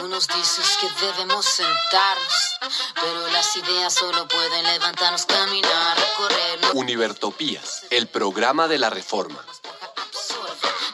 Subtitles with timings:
[0.00, 2.56] Tú nos dices que debemos sentarnos,
[2.94, 6.58] pero las ideas solo pueden levantarnos, caminar, recorrer.
[6.72, 9.44] Univertopías, el programa de la reforma.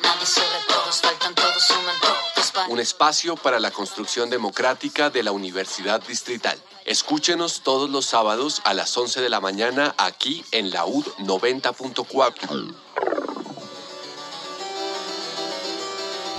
[0.03, 2.69] Nadie sobre todos, faltan todos, suman todos.
[2.69, 6.61] Un espacio para la construcción democrática de la Universidad Distrital.
[6.84, 12.86] Escúchenos todos los sábados a las 11 de la mañana aquí en la UD 90.4.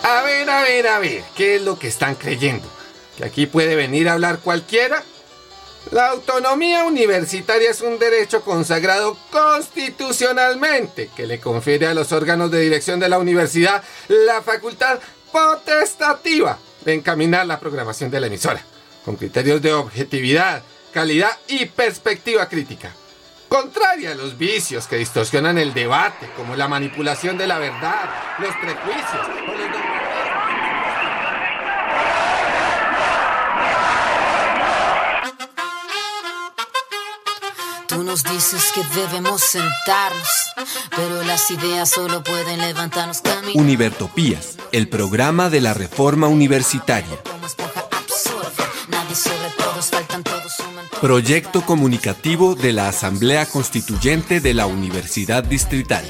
[0.03, 2.67] A ver, a ver, a ver, ¿qué es lo que están creyendo?
[3.17, 5.03] ¿Que aquí puede venir a hablar cualquiera?
[5.91, 12.59] La autonomía universitaria es un derecho consagrado constitucionalmente que le confiere a los órganos de
[12.59, 14.99] dirección de la universidad la facultad
[15.31, 18.61] potestativa de encaminar la programación de la emisora,
[19.05, 22.93] con criterios de objetividad, calidad y perspectiva crítica.
[23.47, 28.53] Contraria a los vicios que distorsionan el debate, como la manipulación de la verdad, los
[28.55, 29.67] prejuicios o los.
[37.87, 40.27] Tú nos dices que debemos sentarnos,
[40.95, 43.55] pero las ideas solo pueden levantarnos, caminar.
[43.55, 47.17] Univertopías, el programa de la reforma universitaria.
[47.23, 49.66] Como esponja absorbe, nadie sobre
[51.01, 56.03] Proyecto comunicativo de la Asamblea Constituyente de la Universidad Distrital.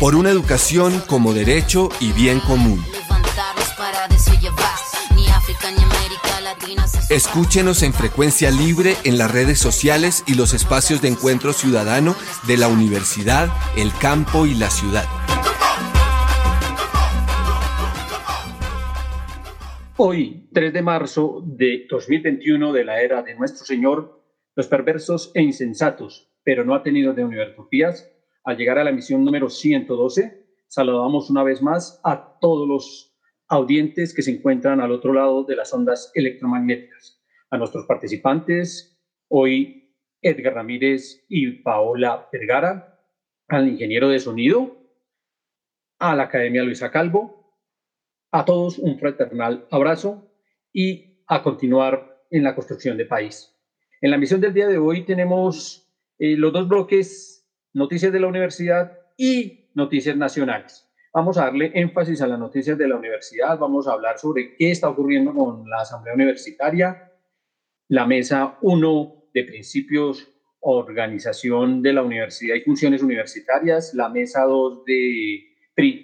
[0.00, 2.82] Por una educación como derecho y bien común.
[7.10, 12.16] Escúchenos en frecuencia libre en las redes sociales y los espacios de encuentro ciudadano
[12.46, 15.06] de la universidad, el campo y la ciudad.
[19.98, 24.22] Hoy, 3 de marzo de 2021 de la era de nuestro Señor,
[24.54, 28.12] los perversos e insensatos, pero no atenidos de Univertopías,
[28.44, 33.16] al llegar a la misión número 112, saludamos una vez más a todos los
[33.48, 39.94] audientes que se encuentran al otro lado de las ondas electromagnéticas, a nuestros participantes, hoy
[40.20, 43.00] Edgar Ramírez y Paola Vergara,
[43.48, 44.76] al ingeniero de sonido,
[45.98, 47.35] a la Academia Luisa Calvo,
[48.30, 50.30] a todos un fraternal abrazo
[50.72, 53.54] y a continuar en la construcción de país.
[54.00, 58.26] En la misión del día de hoy tenemos eh, los dos bloques, noticias de la
[58.26, 60.86] universidad y noticias nacionales.
[61.12, 64.70] Vamos a darle énfasis a las noticias de la universidad, vamos a hablar sobre qué
[64.70, 67.10] está ocurriendo con la Asamblea Universitaria,
[67.88, 70.28] la Mesa 1 de Principios,
[70.60, 75.54] Organización de la Universidad y Funciones Universitarias, la Mesa 2 de,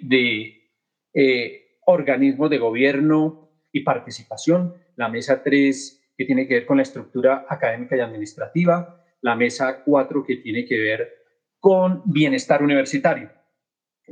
[0.01, 0.71] de
[1.13, 6.83] eh, organismos de gobierno y participación, la mesa 3 que tiene que ver con la
[6.83, 11.13] estructura académica y administrativa, la mesa 4 que tiene que ver
[11.59, 13.31] con bienestar universitario.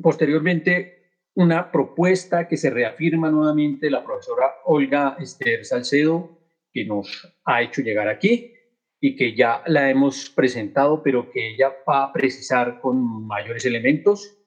[0.01, 1.01] Posteriormente,
[1.35, 6.39] una propuesta que se reafirma nuevamente la profesora Olga Esther Salcedo,
[6.73, 8.53] que nos ha hecho llegar aquí
[8.99, 14.37] y que ya la hemos presentado, pero que ella va a precisar con mayores elementos.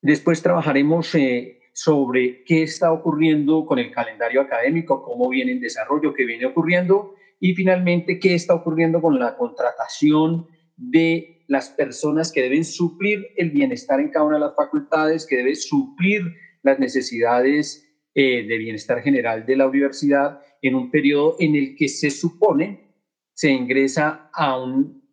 [0.00, 6.14] Después trabajaremos eh, sobre qué está ocurriendo con el calendario académico, cómo viene en desarrollo,
[6.14, 12.40] qué viene ocurriendo y finalmente qué está ocurriendo con la contratación de las personas que
[12.40, 16.22] deben suplir el bienestar en cada una de las facultades, que debe suplir
[16.62, 21.88] las necesidades eh, de bienestar general de la universidad en un periodo en el que
[21.88, 22.94] se supone
[23.34, 25.04] se ingresa a un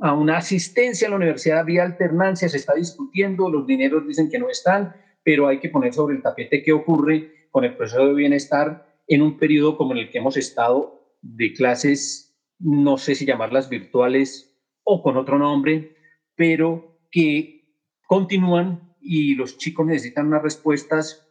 [0.00, 4.38] a una asistencia a la universidad vía alternancia, se está discutiendo, los dineros dicen que
[4.38, 4.94] no están,
[5.24, 9.22] pero hay que poner sobre el tapete qué ocurre con el proceso de bienestar en
[9.22, 14.56] un periodo como en el que hemos estado de clases, no sé si llamarlas virtuales
[14.84, 15.96] o con otro nombre,
[16.36, 17.64] pero que
[18.06, 21.26] continúan y los chicos necesitan unas respuestas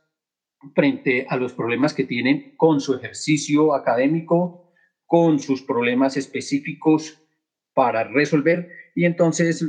[0.75, 4.71] frente a los problemas que tienen con su ejercicio académico,
[5.05, 7.21] con sus problemas específicos
[7.73, 8.69] para resolver.
[8.95, 9.65] Y entonces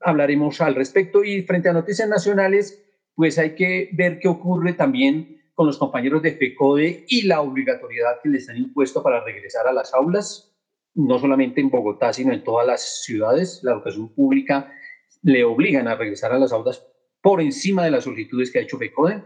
[0.00, 1.24] hablaremos al respecto.
[1.24, 2.82] Y frente a noticias nacionales
[3.22, 8.18] pues hay que ver qué ocurre también con los compañeros de FECODE y la obligatoriedad
[8.20, 10.52] que les han impuesto para regresar a las aulas,
[10.96, 13.60] no solamente en Bogotá, sino en todas las ciudades.
[13.62, 14.72] La educación pública
[15.22, 16.84] le obligan a regresar a las aulas
[17.20, 19.22] por encima de las solicitudes que ha hecho FECODE.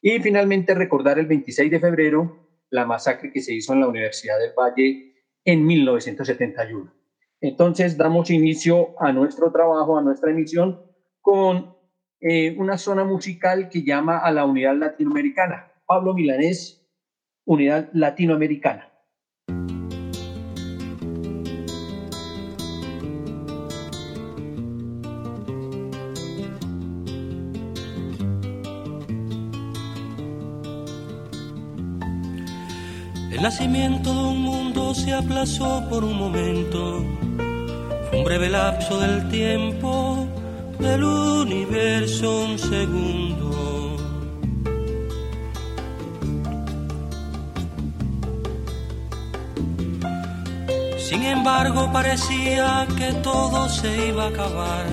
[0.00, 4.38] Y finalmente recordar el 26 de febrero la masacre que se hizo en la Universidad
[4.38, 6.94] del Valle en 1971.
[7.40, 10.80] Entonces damos inicio a nuestro trabajo, a nuestra emisión,
[11.20, 11.81] con
[12.24, 15.72] eh, una zona musical que llama a la unidad latinoamericana.
[15.84, 16.80] Pablo Milanés,
[17.44, 18.88] unidad latinoamericana.
[33.32, 37.04] El nacimiento de un mundo se aplazó por un momento,
[38.08, 40.11] fue un breve lapso del tiempo
[40.82, 43.96] del universo un segundo.
[50.98, 54.86] Sin embargo parecía que todo se iba a acabar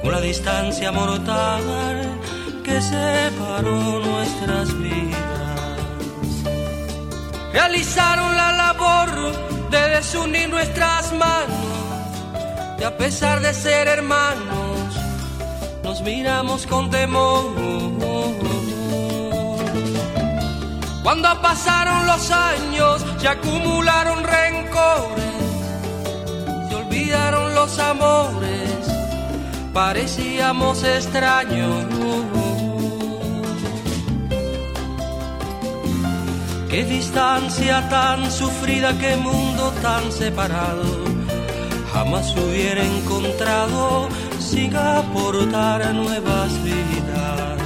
[0.00, 1.64] con la distancia mortal
[2.64, 5.18] que separó nuestras vidas.
[7.52, 9.10] Realizaron la labor
[9.70, 11.68] de desunir nuestras manos
[12.80, 14.67] y a pesar de ser hermanos nos
[16.08, 17.44] miramos con temor.
[21.02, 25.34] Cuando pasaron los años se acumularon rencores,
[26.68, 28.78] se olvidaron los amores,
[29.74, 31.84] parecíamos extraños.
[36.70, 40.84] Qué distancia tan sufrida, qué mundo tan separado,
[41.92, 44.08] jamás hubiera encontrado
[44.50, 47.58] sin aportar nuevas vidas.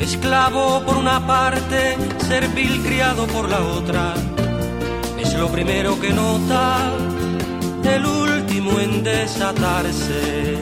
[0.00, 1.96] Esclavo por una parte,
[2.28, 4.31] servil criado por la otra
[5.42, 6.92] lo primero que nota,
[7.82, 10.56] el último en desatarse.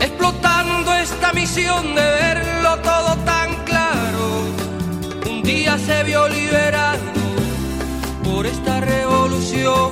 [0.00, 4.24] Explotando esta misión de verlo todo tan claro,
[5.30, 7.12] un día se vio liberado
[8.24, 9.90] por esta revolución.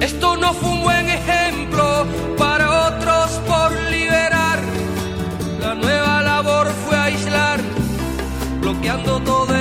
[0.00, 0.97] Esto no fue un buen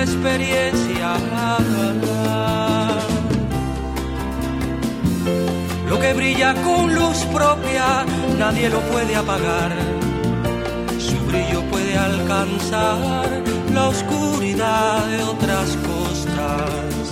[0.07, 1.18] experiencia.
[5.89, 8.06] Lo que brilla con luz propia,
[8.38, 9.71] nadie lo puede apagar.
[10.98, 13.27] Su brillo puede alcanzar
[13.74, 17.04] la oscuridad de otras costas.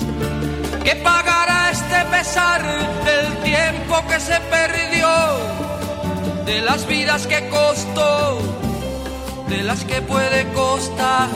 [0.83, 2.61] Que pagará este pesar
[3.09, 5.09] del tiempo que se perdió,
[6.45, 8.64] de las vidas que costó
[9.47, 11.29] de las que puede costar.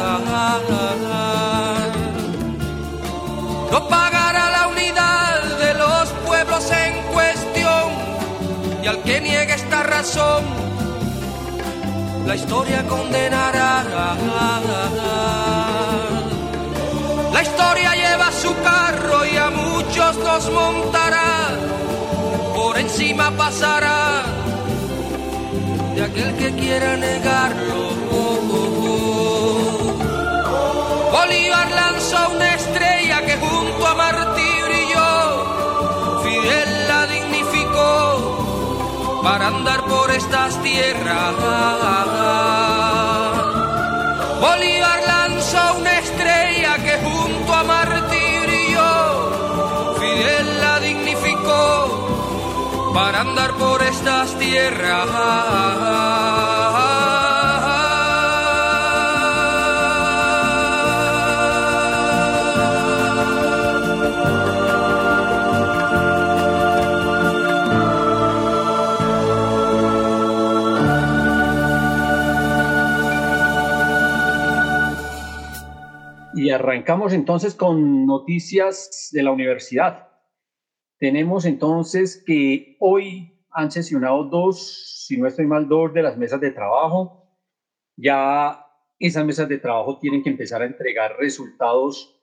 [3.72, 7.92] No pagará la unidad de los pueblos en cuestión
[8.84, 10.44] y al que niegue esta razón,
[12.26, 13.84] la historia condenará.
[17.32, 21.50] La historia lleva su carro y a muchos nos montará,
[22.56, 24.39] por encima pasará
[26.00, 27.90] de aquel que quiera negarlo.
[31.12, 40.10] Bolívar lanzó una estrella que junto a Martí brilló, Fidel la dignificó para andar por
[40.12, 41.36] estas tierras.
[53.00, 55.10] Para andar por estas tierras.
[76.34, 80.09] Y arrancamos entonces con noticias de la universidad.
[81.00, 86.42] Tenemos entonces que hoy han sesionado dos, si no estoy mal, dos de las mesas
[86.42, 87.38] de trabajo.
[87.96, 88.66] Ya
[89.00, 92.22] esas mesas de trabajo tienen que empezar a entregar resultados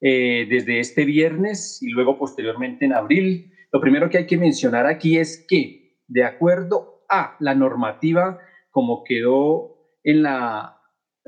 [0.00, 3.52] eh, desde este viernes y luego posteriormente en abril.
[3.72, 8.38] Lo primero que hay que mencionar aquí es que, de acuerdo a la normativa
[8.70, 10.78] como quedó en la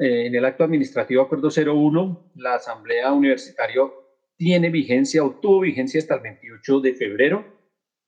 [0.01, 3.83] eh, en el acto administrativo acuerdo 01, la asamblea universitaria
[4.41, 7.45] tiene vigencia o tuvo vigencia hasta el 28 de febrero.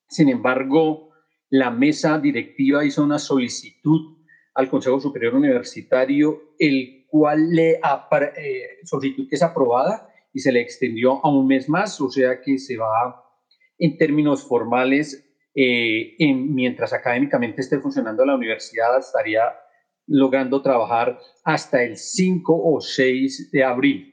[0.08, 1.10] Sin embargo,
[1.50, 4.16] la mesa directiva hizo una solicitud
[4.54, 10.62] al Consejo Superior Universitario, el cual le eh, solicitud que es aprobada y se le
[10.62, 13.22] extendió a un mes más, o sea que se va
[13.78, 19.42] en términos formales, eh, en, mientras académicamente esté funcionando la universidad, estaría
[20.06, 24.11] logrando trabajar hasta el 5 o 6 de abril.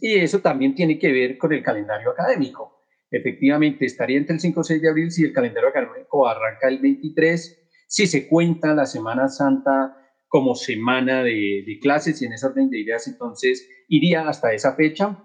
[0.00, 2.80] Y eso también tiene que ver con el calendario académico.
[3.10, 6.78] Efectivamente, estaría entre el 5 o 6 de abril si el calendario académico arranca el
[6.78, 7.58] 23.
[7.86, 12.80] si se cuenta la Semana Santa como semana de, clases y en ese orden de
[12.80, 15.18] ideas, entonces iría hasta esa fecha.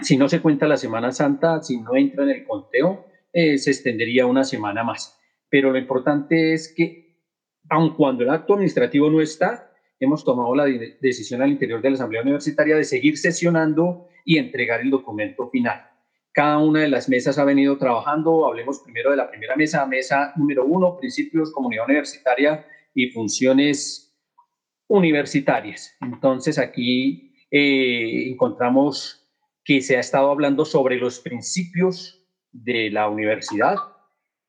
[0.00, 3.70] Si no se cuenta la Semana Santa, si no entra en el conteo, eh, se
[3.72, 5.18] extendería una semana más.
[5.50, 7.18] Pero lo importante es que,
[7.68, 9.65] aun cuando el acto administrativo no está,
[10.00, 10.64] hemos tomado la
[11.00, 15.90] decisión al interior de la Asamblea Universitaria de seguir sesionando y entregar el documento final.
[16.32, 18.46] Cada una de las mesas ha venido trabajando.
[18.46, 24.14] Hablemos primero de la primera mesa, mesa número uno, principios, comunidad universitaria y funciones
[24.88, 25.96] universitarias.
[26.00, 29.26] Entonces aquí eh, encontramos
[29.64, 32.22] que se ha estado hablando sobre los principios
[32.52, 33.76] de la universidad.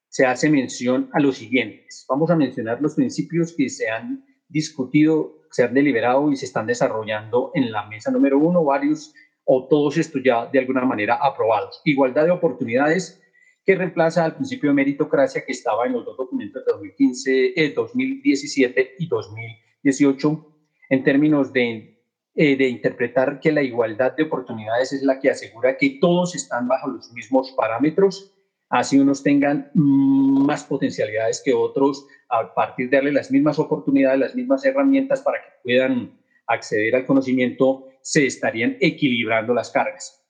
[0.09, 2.05] Se hace mención a los siguientes.
[2.09, 6.67] Vamos a mencionar los principios que se han discutido, se han deliberado y se están
[6.67, 9.13] desarrollando en la mesa número uno, varios
[9.43, 11.81] o todos estos ya de alguna manera aprobados.
[11.85, 13.21] Igualdad de oportunidades
[13.65, 18.81] que reemplaza al principio de meritocracia que estaba en los dos documentos de 2015, 2017
[18.81, 20.53] eh, y 2018
[20.89, 22.01] en términos de,
[22.35, 26.67] eh, de interpretar que la igualdad de oportunidades es la que asegura que todos están
[26.67, 28.33] bajo los mismos parámetros,
[28.69, 34.35] así unos tengan más potencialidades que otros, a partir de darle las mismas oportunidades, las
[34.35, 40.25] mismas herramientas para que puedan acceder al conocimiento se estarían equilibrando las cargas.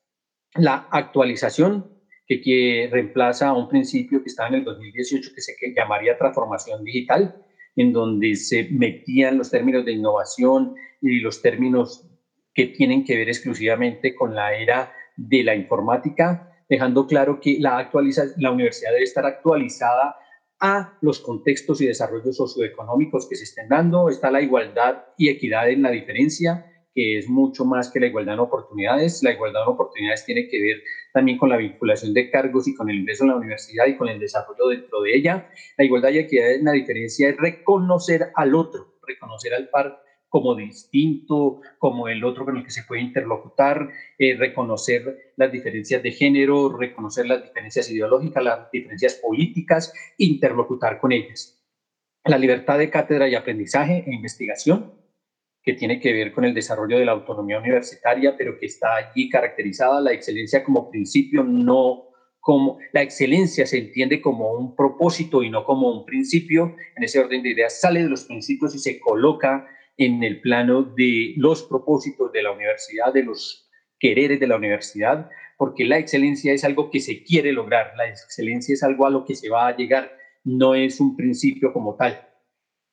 [0.56, 6.18] La actualización que, reemplaza a un principio que estaba en el 2018 que se llamaría
[6.18, 7.44] transformación digital,
[7.75, 12.10] en donde se metían los términos de innovación y los términos
[12.54, 17.77] que tienen que ver exclusivamente con la era de la informática, dejando claro que la,
[17.77, 20.16] actualiza, la universidad debe estar actualizada
[20.60, 24.10] a los contextos y desarrollos socioeconómicos que se estén dando.
[24.10, 28.36] Está la igualdad y equidad en la diferencia, que es mucho más que la igualdad
[28.36, 29.22] en oportunidades.
[29.22, 30.78] La igualdad en oportunidades tiene que ver
[31.14, 34.10] también con la vinculación de cargos y con el ingreso en la universidad y con
[34.10, 35.50] el desarrollo dentro de ella.
[35.78, 40.56] La igualdad y equidad en la diferencia es reconocer al otro, reconocer al par como
[40.56, 46.12] distinto, como el otro con el que se puede interlocutar, eh, reconocer las diferencias de
[46.12, 51.64] género, reconocer las diferencias ideológicas, las diferencias políticas, interlocutar con ellas.
[52.26, 54.94] La libertad de cátedra y aprendizaje e investigación,
[55.64, 59.30] que tiene que ver con el desarrollo de la autonomía universitaria, pero que está allí
[59.30, 62.08] caracterizada la excelencia como principio, no
[62.40, 66.78] como la excelencia se entiende como un propósito y no como un principio.
[66.96, 70.84] En ese orden de ideas sale de los principios y se coloca en el plano
[70.84, 76.54] de los propósitos de la universidad, de los quereres de la universidad, porque la excelencia
[76.54, 79.68] es algo que se quiere lograr, la excelencia es algo a lo que se va
[79.68, 82.30] a llegar, no es un principio como tal.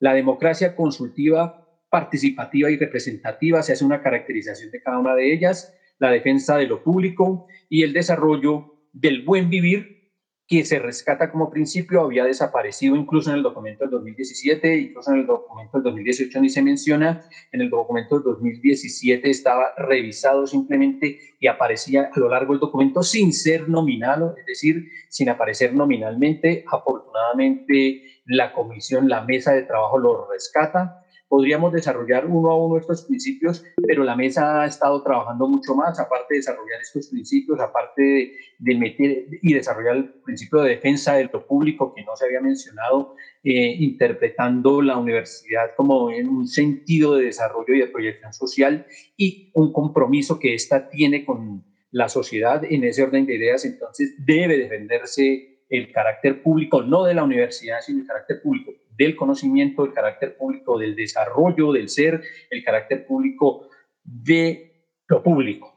[0.00, 5.74] La democracia consultiva, participativa y representativa, se hace una caracterización de cada una de ellas,
[5.98, 10.03] la defensa de lo público y el desarrollo del buen vivir
[10.46, 15.20] que se rescata como principio había desaparecido incluso en el documento del 2017, incluso en
[15.20, 21.18] el documento del 2018 ni se menciona, en el documento del 2017 estaba revisado simplemente
[21.40, 26.64] y aparecía a lo largo del documento sin ser nominal, es decir, sin aparecer nominalmente.
[26.70, 31.03] Afortunadamente la comisión, la mesa de trabajo lo rescata
[31.34, 35.98] podríamos desarrollar uno a uno estos principios, pero la mesa ha estado trabajando mucho más,
[35.98, 41.24] aparte de desarrollar estos principios, aparte de, meter y desarrollar el principio de defensa de
[41.24, 47.16] lo público que no se había mencionado, eh, interpretando la universidad como en un sentido
[47.16, 48.86] de desarrollo y de proyección social
[49.16, 54.14] y un compromiso que ésta tiene con la sociedad en ese orden de ideas, entonces
[54.24, 59.84] debe defenderse el carácter público, no de la universidad, sino el carácter público del conocimiento,
[59.84, 63.68] el carácter público del desarrollo del ser, el carácter público
[64.02, 65.74] de lo público.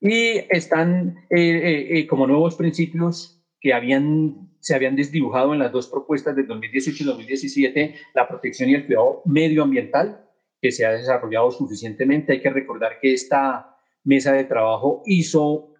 [0.00, 5.72] Y están eh, eh, eh, como nuevos principios que habían, se habían desdibujado en las
[5.72, 10.24] dos propuestas de 2018 y 2017, la protección y el cuidado medioambiental,
[10.60, 12.32] que se ha desarrollado suficientemente.
[12.32, 15.74] Hay que recordar que esta mesa de trabajo hizo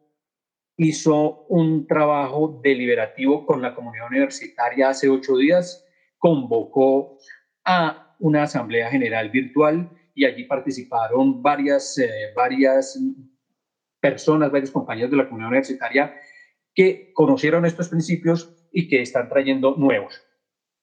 [0.78, 5.84] hizo un trabajo deliberativo con la comunidad universitaria hace ocho días
[6.18, 7.18] convocó
[7.64, 12.98] a una asamblea general virtual y allí participaron varias, eh, varias
[14.00, 16.14] personas, varios compañeros de la comunidad universitaria
[16.75, 20.22] que conocieron estos principios y que están trayendo nuevos.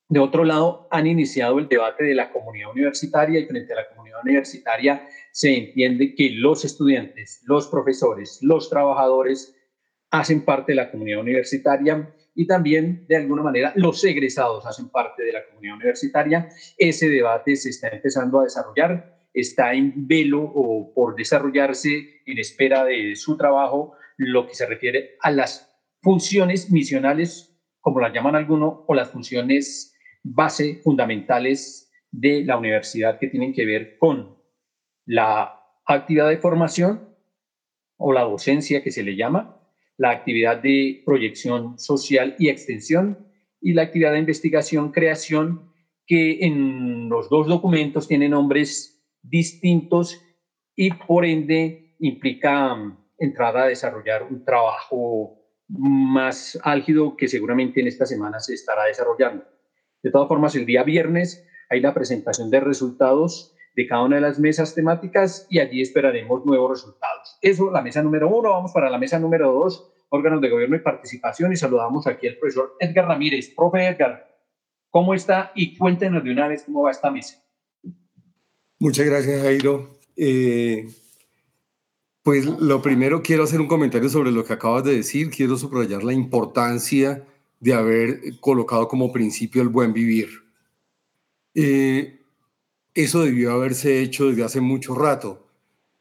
[0.08, 3.90] De otro lado, han iniciado el debate de la comunidad universitaria y frente a la
[3.90, 9.56] comunidad universitaria se entiende que los estudiantes, los profesores, los trabajadores
[10.12, 15.24] hacen parte de la comunidad universitaria y también, de alguna manera, los egresados hacen parte
[15.24, 16.50] de la comunidad universitaria.
[16.78, 22.84] Ese debate se está empezando a desarrollar, está en velo o por desarrollarse en espera
[22.84, 28.80] de su trabajo, lo que se refiere a las funciones misionales, como las llaman algunos,
[28.86, 34.38] o las funciones base fundamentales de la universidad que tienen que ver con
[35.06, 37.16] la actividad de formación
[37.98, 39.62] o la docencia que se le llama,
[39.98, 43.28] la actividad de proyección social y extensión
[43.62, 45.72] y la actividad de investigación, creación,
[46.06, 50.22] que en los dos documentos tienen nombres distintos
[50.76, 57.88] y por ende implica mm, entrada a desarrollar un trabajo más álgido que seguramente en
[57.88, 59.46] esta semana se estará desarrollando.
[60.04, 64.22] De todas formas, el día viernes hay la presentación de resultados de cada una de
[64.22, 67.38] las mesas temáticas y allí esperaremos nuevos resultados.
[67.42, 68.52] Eso, la mesa número uno.
[68.52, 72.38] Vamos para la mesa número dos, órganos de gobierno y participación y saludamos aquí al
[72.38, 73.54] profesor Edgar Ramírez.
[73.56, 74.34] Profe Edgar,
[74.90, 75.52] ¿cómo está?
[75.56, 77.44] Y cuéntenos de una vez cómo va esta mesa.
[78.80, 80.00] Muchas gracias, Jairo.
[80.16, 80.88] Eh,
[82.24, 85.30] pues lo primero quiero hacer un comentario sobre lo que acabas de decir.
[85.30, 87.24] Quiero subrayar la importancia
[87.60, 90.30] de haber colocado como principio el buen vivir.
[91.54, 92.25] Eh,
[92.96, 95.48] eso debió haberse hecho desde hace mucho rato,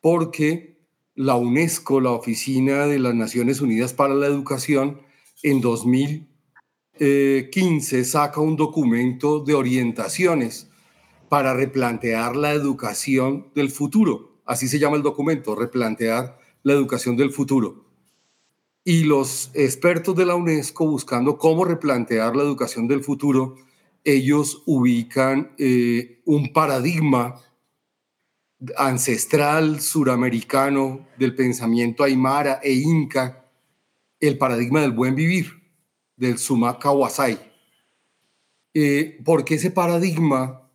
[0.01, 0.79] porque
[1.17, 5.03] la UNESCO, la Oficina de las Naciones Unidas para la Educación,
[5.43, 10.71] en 2015 saca un documento de orientaciones
[11.29, 14.39] para replantear la educación del futuro.
[14.45, 17.87] Así se llama el documento, replantear la educación del futuro.
[18.85, 23.57] Y los expertos de la UNESCO buscando cómo replantear la educación del futuro,
[24.05, 27.41] ellos ubican eh, un paradigma
[28.77, 33.51] ancestral suramericano del pensamiento aymara e inca,
[34.21, 35.63] el paradigma del buen vivir,
[36.17, 37.39] del Sumaka Wasai.
[38.75, 40.71] Eh, porque ese paradigma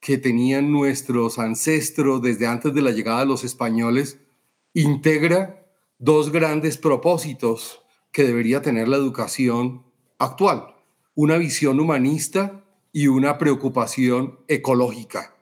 [0.00, 4.20] que tenían nuestros ancestros desde antes de la llegada de los españoles,
[4.74, 5.66] integra
[5.98, 7.80] dos grandes propósitos
[8.12, 9.84] que debería tener la educación
[10.18, 10.74] actual,
[11.14, 12.63] una visión humanista
[12.94, 15.34] y una preocupación ecológica.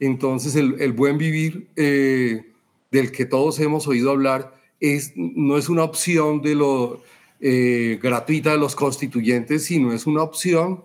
[0.00, 2.52] Entonces el, buen vivir eh,
[2.90, 7.02] del que todos hemos oído hablar es, no es una opción de lo
[7.40, 10.82] eh, gratuita de los constituyentes, sino es una opción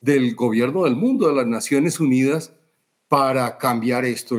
[0.00, 2.54] del gobierno del mundo, de las Naciones Unidas,
[3.06, 4.38] para cambiar esto.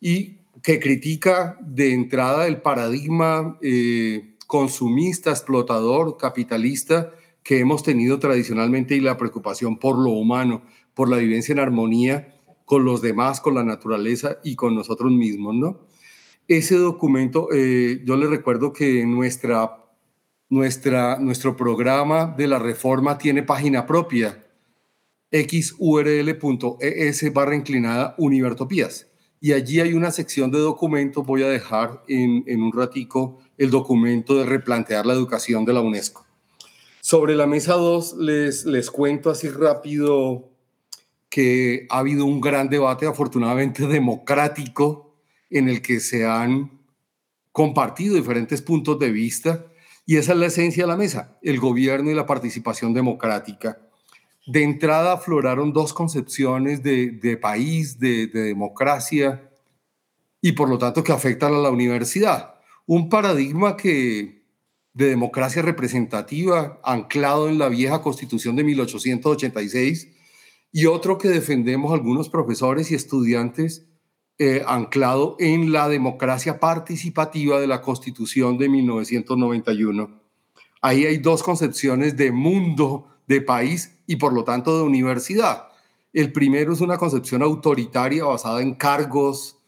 [0.00, 7.12] Y que critica de entrada el paradigma eh, consumista, explotador, capitalista
[7.42, 10.62] que hemos tenido tradicionalmente y la preocupación por lo humano,
[10.94, 15.54] por la vivencia en armonía con los demás, con la naturaleza y con nosotros mismos,
[15.54, 15.80] ¿no?
[16.48, 19.84] Ese documento, eh, yo le recuerdo que nuestra,
[20.48, 24.44] nuestra, nuestro programa de la reforma tiene página propia
[25.32, 29.08] xurl.es barra inclinada Univertopías.
[29.40, 33.70] Y allí hay una sección de documentos, voy a dejar en, en un ratico el
[33.70, 36.26] documento de replantear la educación de la UNESCO.
[37.04, 40.48] Sobre la mesa 2 les, les cuento así rápido
[41.28, 45.14] que ha habido un gran debate, afortunadamente democrático,
[45.50, 46.80] en el que se han
[47.50, 49.66] compartido diferentes puntos de vista
[50.06, 53.78] y esa es la esencia de la mesa, el gobierno y la participación democrática
[54.46, 59.48] de entrada afloraron dos concepciones de, país, de, democracia,
[60.40, 62.54] y por lo tanto que afectan a la universidad.
[62.86, 64.41] Un paradigma que
[64.94, 70.08] de democracia representativa anclado en la vieja constitución de 1886
[70.72, 73.86] y otro que defendemos algunos profesores y estudiantes
[74.38, 80.20] eh, anclado en la democracia participativa de la constitución de 1991.
[80.80, 85.68] Ahí hay dos concepciones de mundo de país y por lo tanto de universidad.
[86.12, 89.58] El primero es una concepción autoritaria basada en cargos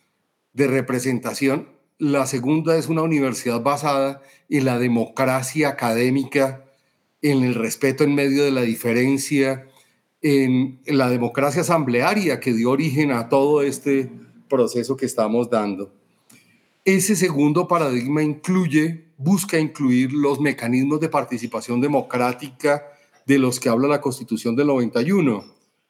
[0.52, 1.68] de representación.
[2.04, 6.66] La segunda es una universidad basada en la democracia académica,
[7.22, 9.66] en el respeto en medio de la diferencia,
[10.20, 14.10] en la democracia asamblearia que dio origen a todo este
[14.50, 15.94] proceso que estamos dando.
[16.84, 22.84] Ese segundo paradigma incluye, busca incluir los mecanismos de participación democrática
[23.24, 25.42] de los que habla la Constitución del 91,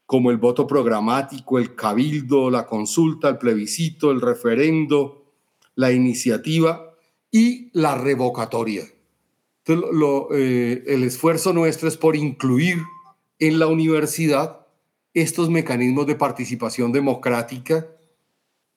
[0.07, 5.23] como el voto programático, el cabildo, la consulta, el plebiscito, el referendo,
[5.74, 6.94] la iniciativa
[7.30, 8.84] y la revocatoria.
[9.66, 12.78] Eh, el esfuerzo nuestro es por incluir
[13.38, 14.66] en la universidad
[15.14, 17.88] estos mecanismos de participación democrática,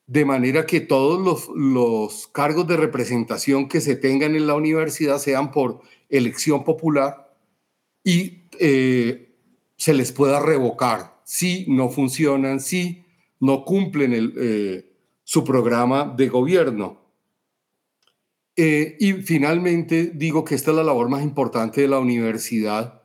[0.05, 5.17] de manera que todos los, los cargos de representación que se tengan en la universidad
[5.17, 7.35] sean por elección popular
[8.03, 9.35] y eh,
[9.75, 13.03] se les pueda revocar si no funcionan, si
[13.41, 14.91] no cumplen el, eh,
[15.27, 17.01] su programa de gobierno.
[18.55, 23.03] Eh, y finalmente digo que esta es la labor más importante de la universidad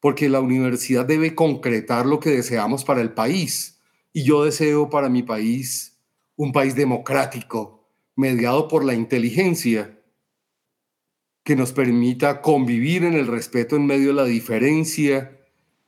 [0.00, 3.82] porque la universidad debe concretar lo que deseamos para el país.
[4.14, 6.00] Y yo deseo para mi país
[6.36, 10.00] un país democrático, mediado por la inteligencia,
[11.44, 15.38] que nos permita convivir en el respeto en medio de la diferencia.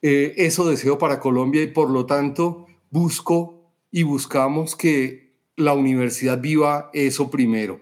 [0.03, 5.30] Eh, eso deseo para Colombia y por lo tanto busco y buscamos que
[5.61, 7.81] la universidad viva eso primero.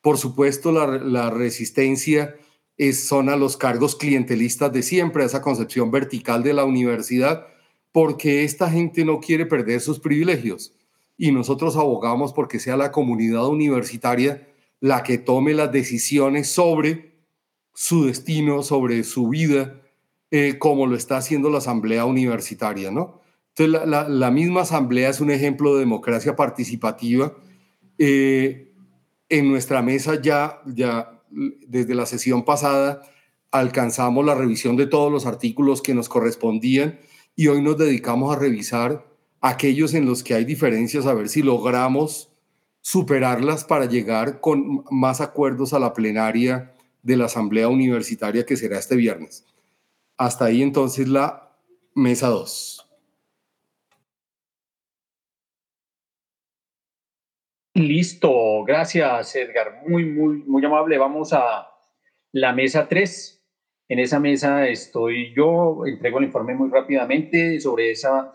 [0.00, 2.36] Por supuesto, la, resistencia
[2.78, 7.46] es, son a los cargos clientelistas de siempre, a esa concepción vertical de la universidad,
[7.92, 10.72] porque esta gente no quiere perder sus privilegios.
[11.18, 14.46] Y nosotros abogamos porque sea la comunidad universitaria
[14.80, 17.12] la que tome las decisiones sobre
[17.74, 19.82] su destino, sobre su vida,
[20.30, 23.19] eh, como lo está haciendo la Asamblea Universitaria, ¿no?
[23.56, 27.34] Entonces, la, misma Asamblea es un ejemplo de democracia participativa.
[27.98, 28.72] Eh,
[29.28, 33.02] en nuestra mesa ya, ya desde la sesión pasada
[33.50, 37.00] alcanzamos la revisión de todos los artículos que nos correspondían
[37.34, 39.06] y hoy nos dedicamos a revisar
[39.40, 42.30] aquellos en los que hay diferencias, a ver si logramos
[42.82, 48.78] superarlas para llegar con más acuerdos a la plenaria de la Asamblea Universitaria que será
[48.78, 49.44] este viernes.
[50.16, 51.56] Hasta ahí entonces la
[51.94, 52.79] mesa 2.
[57.74, 60.98] Listo, gracias Edgar, muy, muy, muy amable.
[60.98, 61.68] Vamos a
[62.32, 63.36] la mesa 3.
[63.88, 67.60] En esa mesa estoy yo, entrego el informe muy rápidamente.
[67.60, 68.34] Sobre esa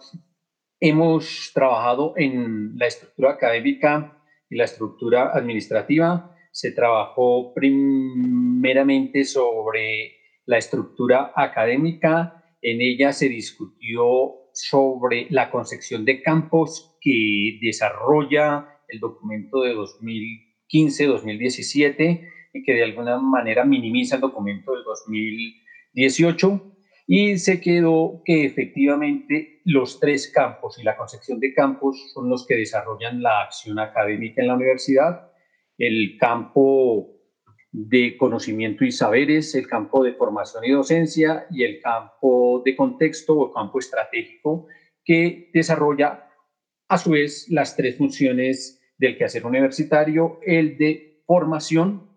[0.79, 6.33] hemos trabajado en la estructura académica y la estructura administrativa.
[6.51, 10.13] Se trabajó primeramente sobre
[10.45, 12.41] la estructura académica.
[12.61, 22.27] En ella se discutió sobre la concepción de campos que desarrolla el documento de 2015-2017
[22.53, 26.75] y que de alguna manera minimiza el documento del 2018
[27.07, 32.47] y se quedó que efectivamente los tres campos y la concepción de campos son los
[32.47, 35.31] que desarrollan la acción académica en la universidad,
[35.77, 37.11] el campo
[37.71, 43.37] de conocimiento y saberes, el campo de formación y docencia y el campo de contexto
[43.37, 44.67] o campo estratégico
[45.03, 46.24] que desarrolla
[46.87, 52.09] a su vez las tres funciones del quehacer universitario, el de formación,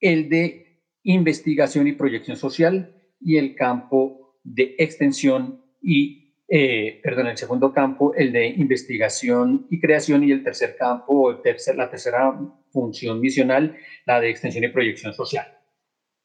[0.00, 7.36] el de investigación y proyección social y el campo de extensión y, eh, perdón, el
[7.36, 12.38] segundo campo, el de investigación y creación y el tercer campo, el tercer, la tercera
[12.70, 15.46] función misional, la de extensión y proyección social.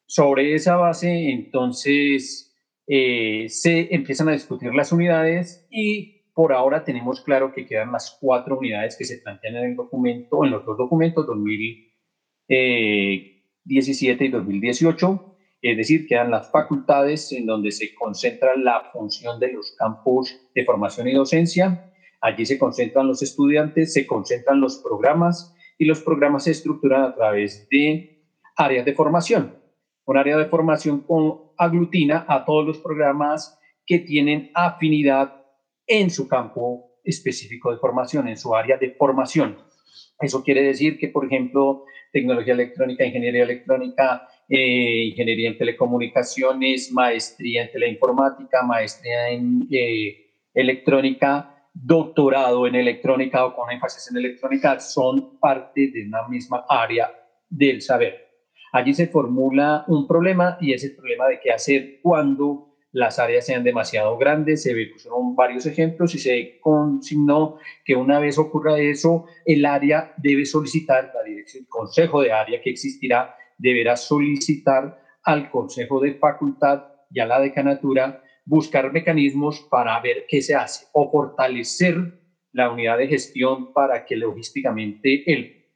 [0.06, 7.20] Sobre esa base, entonces, eh, se empiezan a discutir las unidades y por ahora tenemos
[7.20, 10.78] claro que quedan las cuatro unidades que se plantean en el documento, en los dos
[10.78, 19.40] documentos 2017 y 2018, es decir, quedan las facultades en donde se concentra la función
[19.40, 21.90] de los campos de formación y docencia.
[22.20, 27.16] Allí se concentran los estudiantes, se concentran los programas y los programas se estructuran a
[27.16, 28.22] través de
[28.54, 29.56] áreas de formación.
[30.04, 35.37] Un área de formación con, aglutina a todos los programas que tienen afinidad
[35.88, 39.58] en su campo específico de formación, en su área de formación.
[40.20, 47.62] Eso quiere decir que, por ejemplo, tecnología electrónica, ingeniería electrónica, eh, ingeniería en telecomunicaciones, maestría
[47.62, 55.38] en teleinformática, maestría en eh, electrónica, doctorado en electrónica o con énfasis en electrónica, son
[55.38, 57.10] parte de una misma área
[57.48, 58.26] del saber.
[58.72, 63.44] Allí se formula un problema y es el problema de qué hacer cuando las áreas
[63.44, 69.26] sean demasiado grandes, se pusieron varios ejemplos y se consignó que una vez ocurra eso,
[69.44, 75.50] el área debe solicitar, la dirección, el consejo de área que existirá, deberá solicitar al
[75.50, 81.10] consejo de facultad y a la decanatura buscar mecanismos para ver qué se hace o
[81.10, 82.18] fortalecer
[82.52, 85.66] la unidad de gestión para que logísticamente el,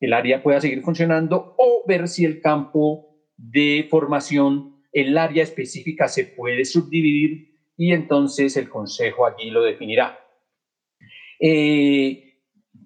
[0.00, 6.08] el área pueda seguir funcionando o ver si el campo de formación el área específica
[6.08, 10.18] se puede subdividir y entonces el Consejo allí lo definirá.
[11.40, 12.38] Eh,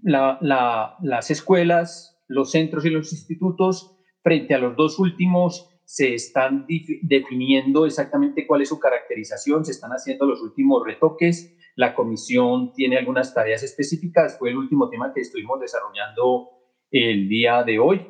[0.03, 6.67] las escuelas, los centros y los institutos, frente a los dos últimos, se están
[7.03, 12.97] definiendo exactamente cuál es su caracterización, se están haciendo los últimos retoques, la comisión tiene
[12.97, 16.49] algunas tareas específicas, fue el último tema que estuvimos desarrollando
[16.91, 18.07] el día de hoy.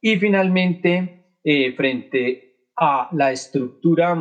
[0.00, 2.45] Y finalmente, eh, frente
[2.76, 4.16] a la estructura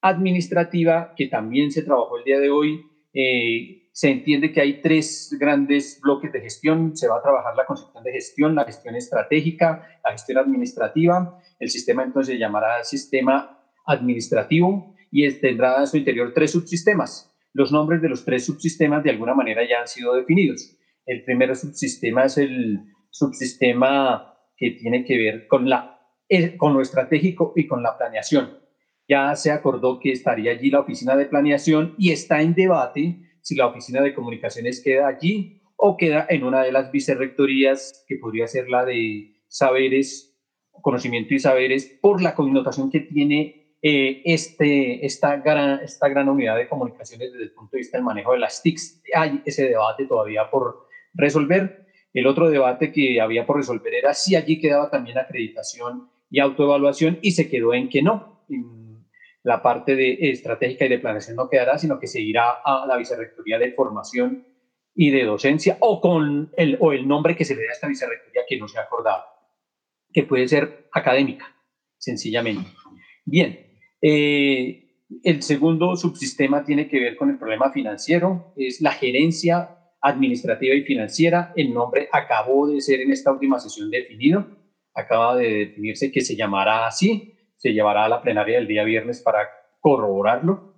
[0.00, 2.82] administrativa que también se trabajó el día de hoy.
[3.14, 6.96] Eh, se entiende que hay tres grandes bloques de gestión.
[6.96, 11.38] Se va a trabajar la concepción de gestión, la gestión estratégica, la gestión administrativa.
[11.58, 17.32] El sistema entonces se llamará sistema administrativo y tendrá en su interior tres subsistemas.
[17.52, 20.76] Los nombres de los tres subsistemas de alguna manera ya han sido definidos.
[21.04, 25.91] El primer subsistema es el subsistema que tiene que ver con, la,
[26.56, 28.58] con lo estratégico y con la planeación.
[29.08, 33.56] Ya se acordó que estaría allí la oficina de planeación y está en debate si
[33.56, 38.46] la oficina de comunicaciones queda allí o queda en una de las vicerrectorías, que podría
[38.46, 40.38] ser la de saberes,
[40.70, 46.56] conocimiento y saberes, por la connotación que tiene eh, este, esta, gran, esta gran unidad
[46.56, 49.02] de comunicaciones desde el punto de vista del manejo de las TICs.
[49.12, 51.88] Hay ese debate todavía por resolver.
[52.14, 57.18] El otro debate que había por resolver era si allí quedaba también acreditación y autoevaluación
[57.20, 58.42] y se quedó en que no.
[59.44, 62.96] La parte de estratégica y de planeación no quedará, sino que se irá a la
[62.96, 64.46] Vicerrectoría de Formación
[64.94, 67.88] y de Docencia o con el, o el nombre que se le da a esta
[67.88, 69.24] Vicerrectoría que no se ha acordado,
[70.10, 71.54] que puede ser académica,
[71.98, 72.70] sencillamente.
[73.26, 79.76] Bien, eh, el segundo subsistema tiene que ver con el problema financiero, es la gerencia
[80.00, 81.52] administrativa y financiera.
[81.56, 84.61] El nombre acabó de ser en esta última sesión definido,
[84.94, 89.20] acaba de definirse que se llamará así, se llevará a la plenaria del día viernes
[89.20, 89.48] para
[89.80, 90.74] corroborarlo.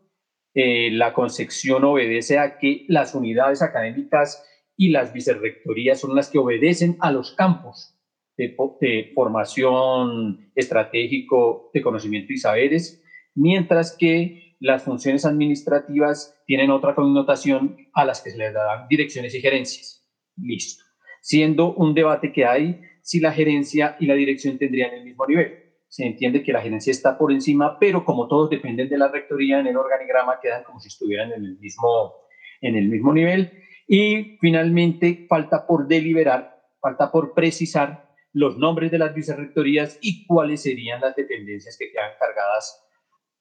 [0.54, 4.44] Eh, la concepción obedece a que las unidades académicas
[4.76, 7.94] y las vicerrectorías son las que obedecen a los campos
[8.36, 13.02] de, de formación estratégico, de conocimiento y saberes,
[13.34, 19.34] mientras que las funciones administrativas tienen otra connotación a las que se les dan direcciones
[19.34, 20.06] y gerencias.
[20.36, 20.84] Listo.
[21.20, 25.74] Siendo un debate que hay si la gerencia y la dirección tendrían el mismo nivel.
[25.88, 29.60] Se entiende que la gerencia está por encima, pero como todos dependen de la rectoría
[29.60, 32.14] en el organigrama, quedan como si estuvieran en el mismo,
[32.62, 33.52] en el mismo nivel.
[33.86, 40.62] Y finalmente, falta por deliberar, falta por precisar los nombres de las vicerrectorías y cuáles
[40.62, 42.82] serían las dependencias que quedan cargadas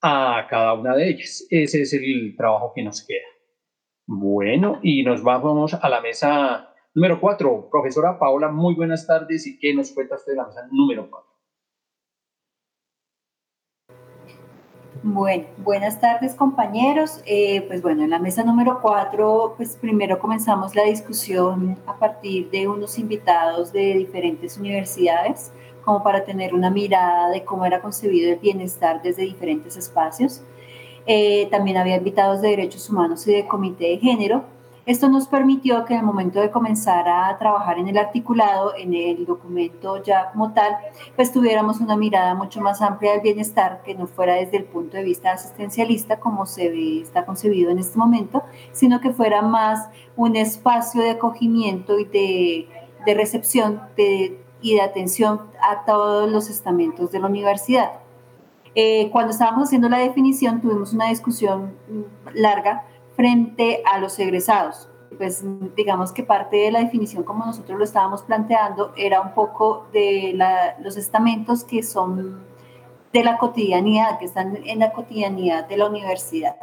[0.02, 1.48] a cada una de ellas.
[1.50, 3.26] Ese es el trabajo que nos queda.
[4.06, 7.68] Bueno, y nos vamos a la mesa número cuatro.
[7.72, 9.48] Profesora Paola, muy buenas tardes.
[9.48, 11.32] ¿Y qué nos cuenta usted de la mesa número cuatro?
[15.06, 17.22] Bueno, buenas tardes compañeros.
[17.26, 22.50] Eh, pues bueno, en la mesa número cuatro, pues primero comenzamos la discusión a partir
[22.52, 25.52] de unos invitados de diferentes universidades
[25.84, 30.42] como para tener una mirada de cómo era concebido el bienestar desde diferentes espacios.
[31.06, 34.46] Eh, también había invitados de derechos humanos y de comité de género.
[34.86, 38.94] Esto nos permitió que en el momento de comenzar a trabajar en el articulado, en
[38.94, 40.76] el documento ya como tal,
[41.16, 44.98] pues tuviéramos una mirada mucho más amplia del bienestar, que no fuera desde el punto
[44.98, 48.44] de vista asistencialista como se ve, está concebido en este momento,
[48.74, 52.68] sino que fuera más un espacio de acogimiento y de,
[53.06, 58.00] de recepción de y de atención a todos los estamentos de la universidad.
[58.76, 61.76] Eh, cuando estábamos haciendo la definición tuvimos una discusión
[62.34, 64.90] larga frente a los egresados.
[65.18, 65.44] Pues
[65.76, 70.36] digamos que parte de la definición como nosotros lo estábamos planteando era un poco de
[70.82, 72.44] los estamentos que son
[73.12, 76.56] de la cotidianidad, que están en la cotidianidad de la universidad.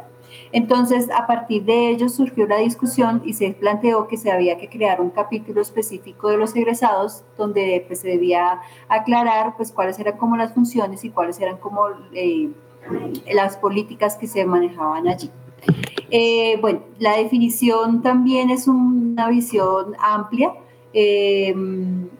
[0.51, 4.69] Entonces, a partir de ello surgió la discusión y se planteó que se había que
[4.69, 8.59] crear un capítulo específico de los egresados donde pues, se debía
[8.89, 12.49] aclarar pues, cuáles eran como las funciones y cuáles eran como eh,
[13.33, 15.31] las políticas que se manejaban allí.
[16.11, 20.53] Eh, bueno, la definición también es una visión amplia
[20.93, 21.55] eh,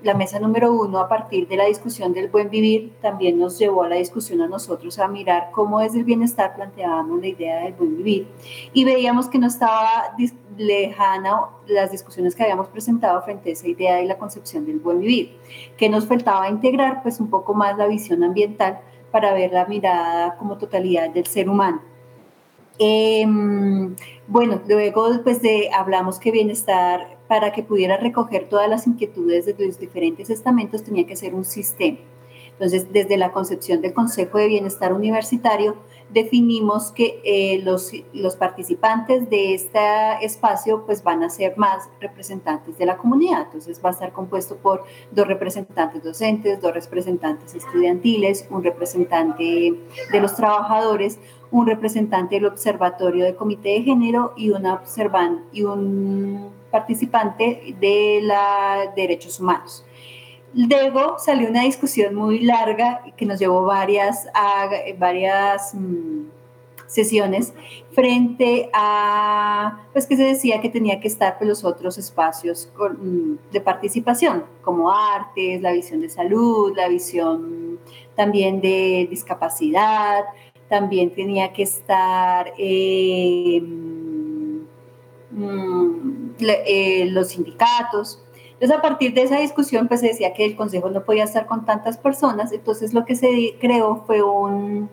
[0.01, 3.83] la mesa número uno, a partir de la discusión del buen vivir, también nos llevó
[3.83, 7.73] a la discusión a nosotros a mirar cómo desde el bienestar planteábamos la idea del
[7.73, 8.27] buen vivir.
[8.71, 10.15] Y veíamos que no estaba
[10.57, 15.01] lejana las discusiones que habíamos presentado frente a esa idea de la concepción del buen
[15.01, 15.37] vivir,
[15.75, 18.79] que nos faltaba integrar pues un poco más la visión ambiental
[19.11, 21.90] para ver la mirada como totalidad del ser humano.
[22.83, 29.45] Em, bueno, luego después de hablamos que bienestar para que pudiera recoger todas las inquietudes
[29.45, 31.99] de los diferentes estamentos tenía que ser un sistema.
[32.53, 35.75] Entonces, desde la concepción del Consejo de Bienestar Universitario,
[36.09, 39.79] definimos que eh, los, los, participantes de este
[40.21, 43.43] espacio pues van a ser más representantes de la comunidad.
[43.45, 49.73] Entonces va a estar compuesto por dos representantes docentes, dos representantes estudiantiles, un representante
[50.11, 51.19] de los trabajadores,
[51.51, 58.91] un representante del Observatorio de Comité de Género y, observan, y un participante de la
[58.95, 59.85] Derechos Humanos.
[60.53, 66.23] Luego salió una discusión muy larga que nos llevó varias, a, varias mm,
[66.87, 67.53] sesiones
[67.93, 73.35] frente a, pues que se decía que tenía que estar con los otros espacios mm,
[73.51, 77.79] de participación, como artes, la visión de salud, la visión
[78.15, 80.25] también de discapacidad,
[80.71, 83.61] también tenía que estar eh,
[85.31, 88.23] mm, eh, los sindicatos.
[88.53, 91.45] Entonces, a partir de esa discusión, pues se decía que el Consejo no podía estar
[91.45, 94.89] con tantas personas, entonces lo que se creó fue un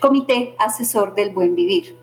[0.00, 1.96] comité asesor del buen vivir.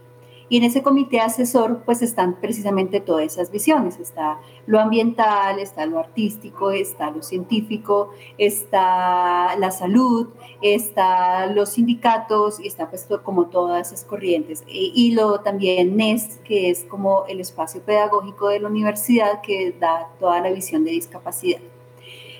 [0.47, 3.99] Y en ese comité asesor pues están precisamente todas esas visiones.
[3.99, 10.29] Está lo ambiental, está lo artístico, está lo científico, está la salud,
[10.61, 14.63] está los sindicatos y está pues como todas esas corrientes.
[14.67, 20.09] Y, lo también NES, que es como el espacio pedagógico de la universidad que da
[20.19, 21.59] toda la visión de discapacidad.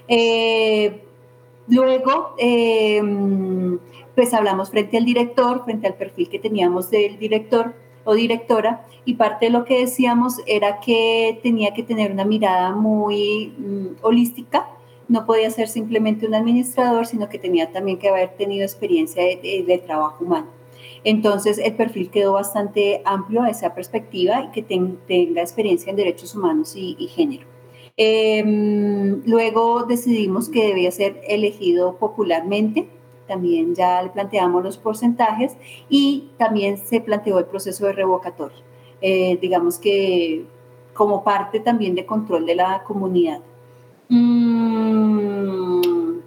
[0.08, 1.02] Eh,
[1.68, 3.80] luego, em,
[4.14, 9.16] pues hablamos frente al director, frente al perfil que teníamos del director o directora y
[9.16, 14.68] parte de lo que decíamos era que tenía que tener una mirada muy mm, holística,
[15.08, 19.84] no podía ser simplemente un administrador, sino que tenía también que haber tenido experiencia de,
[19.86, 20.48] trabajo humano.
[21.04, 26.36] Entonces el perfil quedó bastante amplio a esa perspectiva y que tenga experiencia en derechos
[26.36, 27.46] humanos y, género.
[27.98, 32.90] Em, luego decidimos que debía ser elegido popularmente
[33.28, 35.56] también ya le planteamos los porcentajes
[35.90, 38.58] y también se planteó el proceso de revocatorio,
[39.02, 40.46] eh, digamos que
[40.94, 43.42] como parte también de control de la comunidad.
[44.08, 46.20] Mm,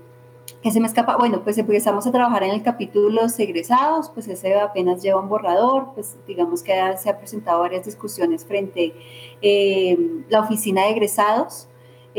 [0.63, 4.27] que se me escapa, bueno, pues empezamos a trabajar en el capítulo los egresados, pues
[4.29, 9.39] ese apenas lleva un borrador, pues digamos que se ha presentado varias discusiones frente a
[9.41, 9.97] eh,
[10.29, 11.69] la oficina de egresados,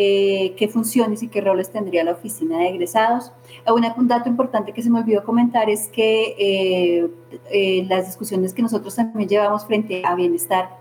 [0.02, 3.34] eh, qué funciones y qué roles tendría la oficina de egresados.
[3.66, 7.12] Ah, un dato importante que se me olvidó comentar es que eh,
[7.52, 10.78] eh, las discusiones que nosotros también llevamos frente a bienestar,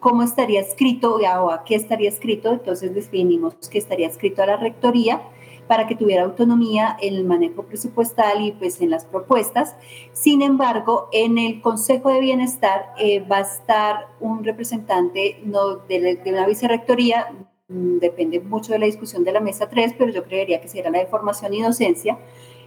[0.00, 4.58] cómo estaría escrito o a qué estaría escrito, entonces definimos que estaría escrito a la
[4.58, 5.22] rectoría
[5.66, 9.76] para que tuviera autonomía en el manejo presupuestal y pues en las propuestas.
[10.12, 12.92] Sin embargo, en el Consejo de Bienestar
[13.32, 17.28] va a estar un representante no, de, de una vicerrectoría
[17.68, 20.98] depende mucho de la discusión de la mesa 3, pero yo creería que será la
[20.98, 22.18] de formación y docencia,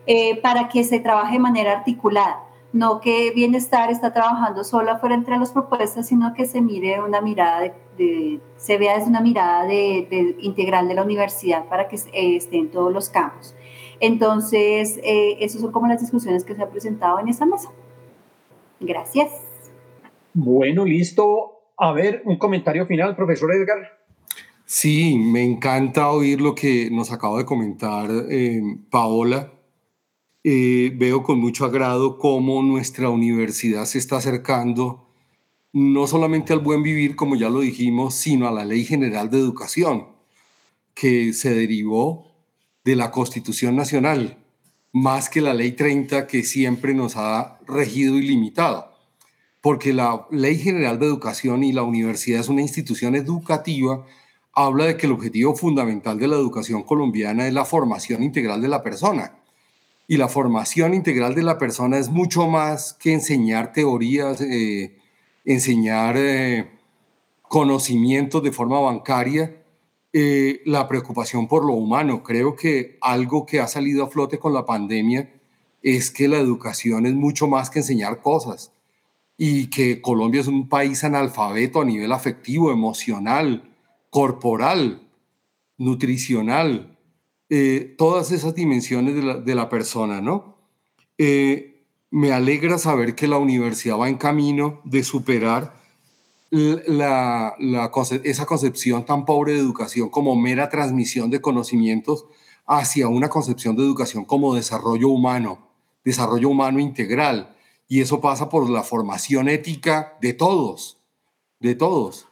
[0.06, 2.44] eh, para que se trabaje de manera articulada.
[2.74, 7.20] No que bienestar está trabajando sola fuera entre las propuestas, sino que se mire una
[7.20, 12.36] mirada, de, se vea desde una mirada de, integral de la universidad para que eh,
[12.38, 13.56] esté en todos los campos.
[14.00, 17.70] Entonces, eh, esas son como las discusiones que se han presentado en esa mesa.
[18.80, 19.32] Gracias.
[20.34, 21.60] Bueno, listo.
[21.78, 24.01] A ver, un comentario final, profesor Edgar.
[24.74, 29.52] Sí, me encanta oír lo que nos acaba de comentar eh, Paola.
[30.46, 35.10] Eh, veo con mucho agrado cómo nuestra universidad se está acercando
[35.74, 39.40] no solamente al buen vivir, como ya lo dijimos, sino a la Ley General de
[39.40, 40.08] Educación,
[40.94, 42.32] que se derivó
[42.86, 44.38] de la Constitución Nacional,
[44.94, 48.94] más que la Ley 30 que siempre nos ha regido y limitado.
[49.60, 54.06] Porque la Ley General de Educación y la universidad es una institución educativa
[54.54, 58.68] habla de que el objetivo fundamental de la educación colombiana es la formación integral de
[58.68, 59.38] la persona.
[60.08, 64.98] Y la formación integral de la persona es mucho más que enseñar teorías, eh,
[65.46, 66.70] enseñar eh,
[67.44, 69.64] conocimientos de forma bancaria,
[70.14, 72.24] eh, la preocupación por lo humano.
[72.24, 75.32] Creo que algo que ha salido a flote con la pandemia
[75.82, 78.74] es que la educación es mucho más que enseñar cosas
[79.38, 83.71] y que Colombia es un país analfabeto a nivel afectivo, emocional,
[84.12, 85.02] corporal,
[85.78, 87.00] nutricional,
[87.50, 90.58] eh, todas esas dimensiones de la, persona, ¿no?
[91.18, 95.74] Eh, me alegra saber que la universidad va en camino de superar
[96.52, 97.56] la,
[98.24, 102.26] esa concepción tan pobre de educación como mera transmisión de conocimientos
[102.66, 105.70] hacia una concepción de educación como desarrollo humano,
[106.04, 107.56] desarrollo humano integral.
[107.88, 110.98] Y eso pasa por la formación ética de todos,
[111.60, 112.28] de todos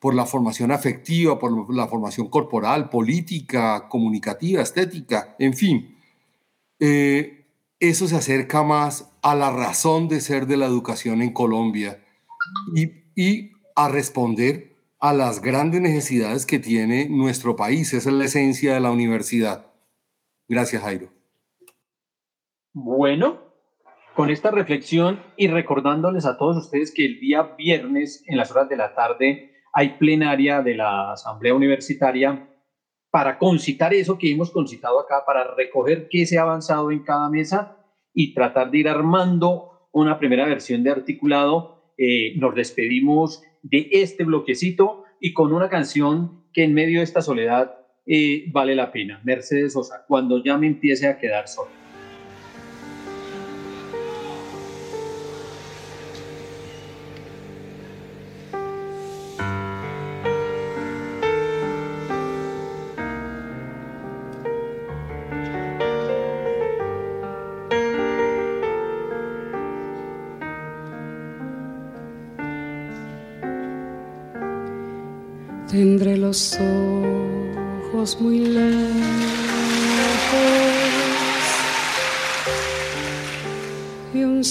[0.00, 5.96] por la formación afectiva, por la formación corporal, política, comunicativa, estética, en fin.
[6.80, 7.46] Eh,
[7.78, 12.02] eso se acerca más a la razón de ser de la educación en Colombia
[12.74, 17.92] y, y a responder a las grandes necesidades que tiene nuestro país.
[17.92, 19.66] Esa es la esencia de la universidad.
[20.48, 21.10] Gracias, Jairo.
[22.72, 23.38] Bueno,
[24.14, 28.68] con esta reflexión y recordándoles a todos ustedes que el día viernes en las horas
[28.68, 32.48] de la tarde hay plenaria de la Asamblea Universitaria
[33.10, 37.28] para concitar eso que hemos concitado acá, para recoger qué se ha avanzado en cada
[37.28, 37.76] mesa
[38.14, 41.92] y tratar de ir armando una primera versión de articulado.
[41.98, 47.20] Eh, nos despedimos de este bloquecito y con una canción que en medio de esta
[47.20, 49.20] soledad eh, vale la pena.
[49.24, 51.79] Mercedes Sosa, cuando ya me empiece a quedar solo.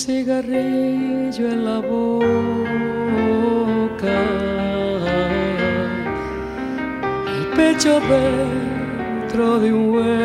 [0.05, 2.17] Cigarrillo en la boca,
[7.37, 10.17] el pecho dentro de un hueco.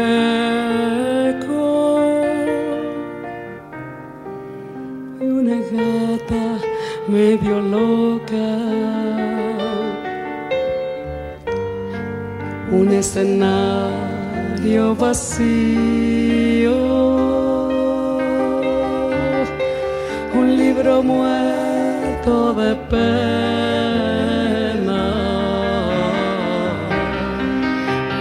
[5.21, 6.45] Y una gata
[7.09, 8.49] medio loca.
[12.75, 15.45] un escenario vacío,
[20.85, 23.05] libro muerto de pena,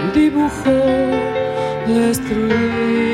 [0.02, 0.76] un dibujo
[1.86, 3.13] destruido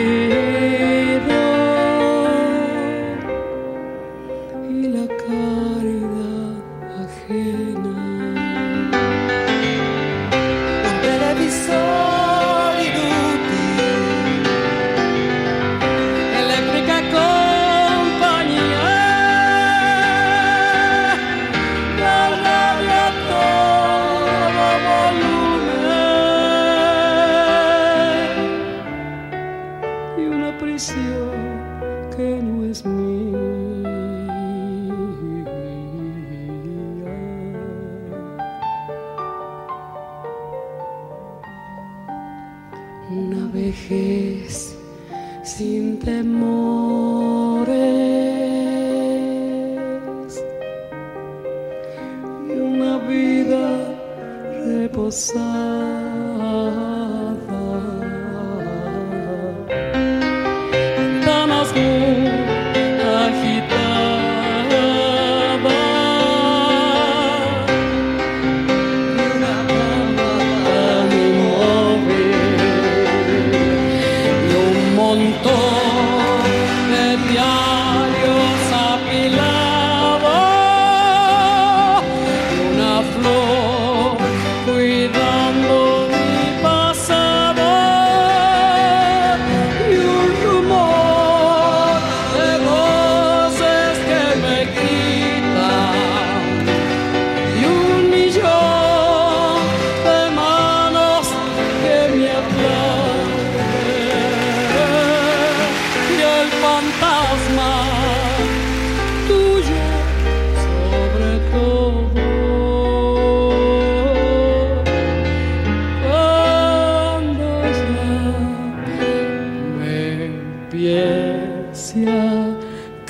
[120.71, 122.57] empiece a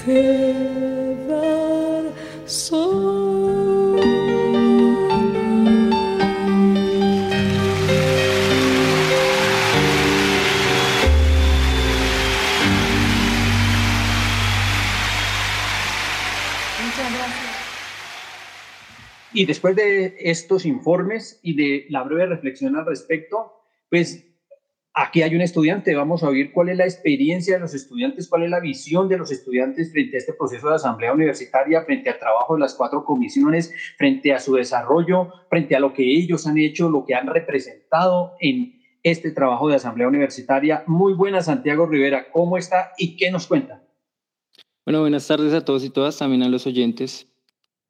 [0.04, 0.80] quedar
[19.32, 24.29] Y después de estos informes y de la breve reflexión al respecto, pues
[24.94, 28.44] aquí hay un estudiante, vamos a oír cuál es la experiencia de los estudiantes, cuál
[28.44, 32.18] es la visión de los estudiantes frente a este proceso de asamblea universitaria, frente al
[32.18, 36.58] trabajo de las cuatro comisiones, frente a su desarrollo, frente a lo que ellos han
[36.58, 40.84] hecho, lo que han representado en este trabajo de asamblea universitaria.
[40.86, 43.82] Muy buena, Santiago Rivera, ¿cómo está y qué nos cuenta?
[44.84, 47.26] Bueno, buenas tardes a todos y todas, también a los oyentes.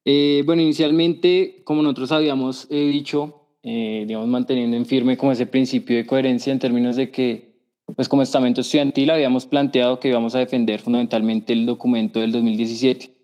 [0.05, 5.47] Eh, bueno, inicialmente, como nosotros habíamos eh, dicho, eh, digamos, manteniendo en firme como ese
[5.47, 7.51] principio de coherencia en términos de que,
[7.97, 13.21] pues como estamento estudiantil habíamos planteado que íbamos a defender fundamentalmente el documento del 2017.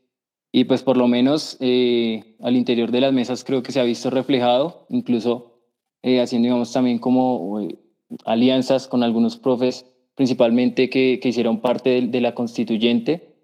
[0.52, 3.84] Y pues por lo menos eh, al interior de las mesas creo que se ha
[3.84, 5.60] visto reflejado, incluso
[6.02, 7.78] eh, haciendo, digamos, también como eh,
[8.24, 13.34] alianzas con algunos profes, principalmente que, que hicieron parte de, de la constituyente.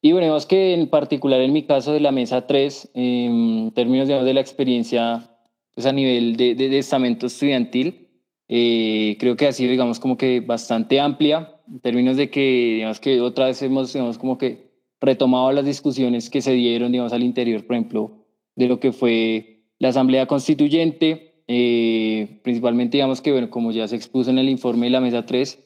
[0.00, 4.08] Y bueno, digamos que en particular en mi caso de la mesa 3, en términos
[4.08, 5.30] digamos, de la experiencia
[5.78, 8.08] pues a nivel de, de, de estamento estudiantil,
[8.48, 12.98] eh, creo que ha sido, digamos, como que bastante amplia, en términos de que, digamos,
[12.98, 17.22] que otra vez hemos, digamos, como que retomado las discusiones que se dieron, digamos, al
[17.22, 18.26] interior, por ejemplo,
[18.56, 23.94] de lo que fue la Asamblea Constituyente, eh, principalmente, digamos, que, bueno, como ya se
[23.94, 25.64] expuso en el informe de la Mesa 3,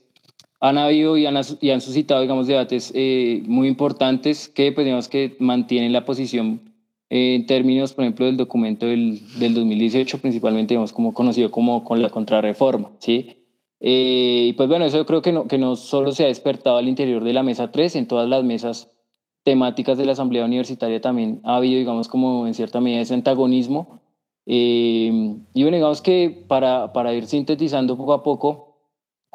[0.61, 5.09] han habido y han, y han suscitado, digamos, debates eh, muy importantes que, pues, digamos,
[5.09, 6.72] que mantienen la posición
[7.15, 12.01] en términos, por ejemplo, del documento del, del 2018, principalmente, digamos, como conocido como con
[12.01, 13.37] la contrarreforma, ¿sí?
[13.81, 16.79] Eh, y pues bueno, eso yo creo que no, que no solo se ha despertado
[16.79, 18.91] al interior de la mesa 3, en todas las mesas
[19.43, 24.01] temáticas de la Asamblea Universitaria también ha habido, digamos, como en cierta medida ese antagonismo
[24.47, 28.79] Eh, y bueno, digamos que para, para ir sintetizando poco a poco,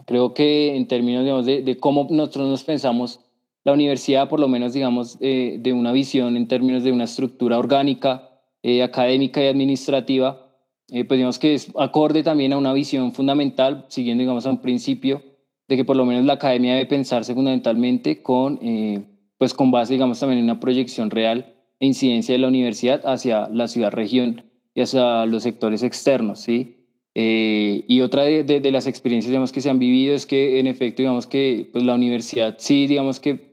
[0.05, 3.19] creo que en términos digamos, de, de, cómo nosotros nos pensamos
[3.67, 7.59] la universidad, por lo menos digamos, eh, de una visión en términos de una estructura
[7.59, 8.29] orgánica,
[8.63, 10.55] eh, académica y administrativa,
[10.89, 14.61] eh, pues digamos que es acorde también a una visión fundamental, siguiendo digamos a un
[14.61, 15.21] principio
[15.67, 18.57] de que por lo menos la academia debe pensarse fundamentalmente con,
[19.37, 23.49] pues con base digamos también en una proyección real e incidencia de la universidad hacia
[23.49, 24.45] la ciudad-región
[24.75, 26.77] y hacia los sectores externos, ¿sí?
[27.19, 30.67] Eh, y otra de, de, las experiencias digamos, que se han vivido es que en
[30.67, 33.46] efecto digamos que pues, la universidad sí digamos que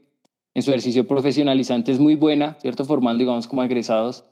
[0.55, 2.85] en su ejercicio profesionalizante es muy buena, ¿cierto?
[2.85, 4.23] Formando digamos como egresados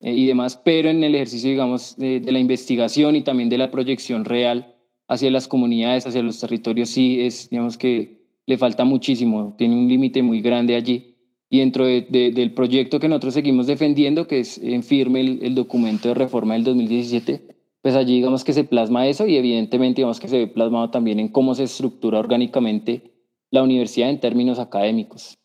[0.00, 3.70] eh, y demás, pero en el ejercicio digamos de, la investigación y también de la
[3.70, 4.74] proyección real
[5.08, 9.88] hacia las comunidades, hacia los territorios sí es digamos que le falta muchísimo, tiene un
[9.88, 11.14] límite muy grande allí.
[11.48, 15.54] Y dentro de, del proyecto que nosotros seguimos defendiendo, que es en firme el, el
[15.54, 17.42] documento de reforma del 2017,
[17.82, 21.20] pues allí digamos que se plasma eso y evidentemente digamos que se ve plasmado también
[21.20, 23.12] en cómo se estructura orgánicamente
[23.50, 25.38] la universidad en términos académicos.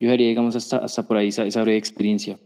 [0.00, 2.38] Yo diría, digamos, hasta, hasta por ahí esa, esa breve experiencia.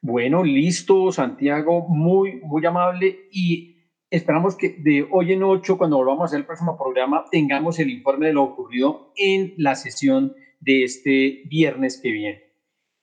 [0.00, 3.76] Bueno, listo, Santiago, muy, muy amable y
[4.10, 7.90] esperamos que de hoy en ocho, cuando volvamos a hacer el próximo programa, tengamos el
[7.90, 12.42] informe de lo ocurrido en la sesión de este viernes que viene.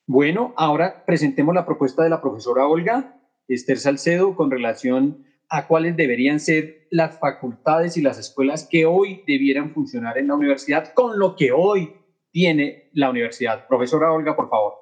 [0.06, 5.96] Bueno, ahora presentemos la propuesta de la profesora Olga Esther Salcedo, con relación a cuáles
[5.96, 11.18] deberían ser las facultades y las escuelas que hoy debieran funcionar en la universidad con
[11.18, 11.92] lo que hoy
[12.34, 13.68] tiene la universidad.
[13.68, 14.74] Profesora Olga, por favor.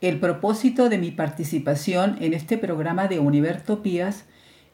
[0.00, 4.24] El propósito de mi participación en este programa de Univertopías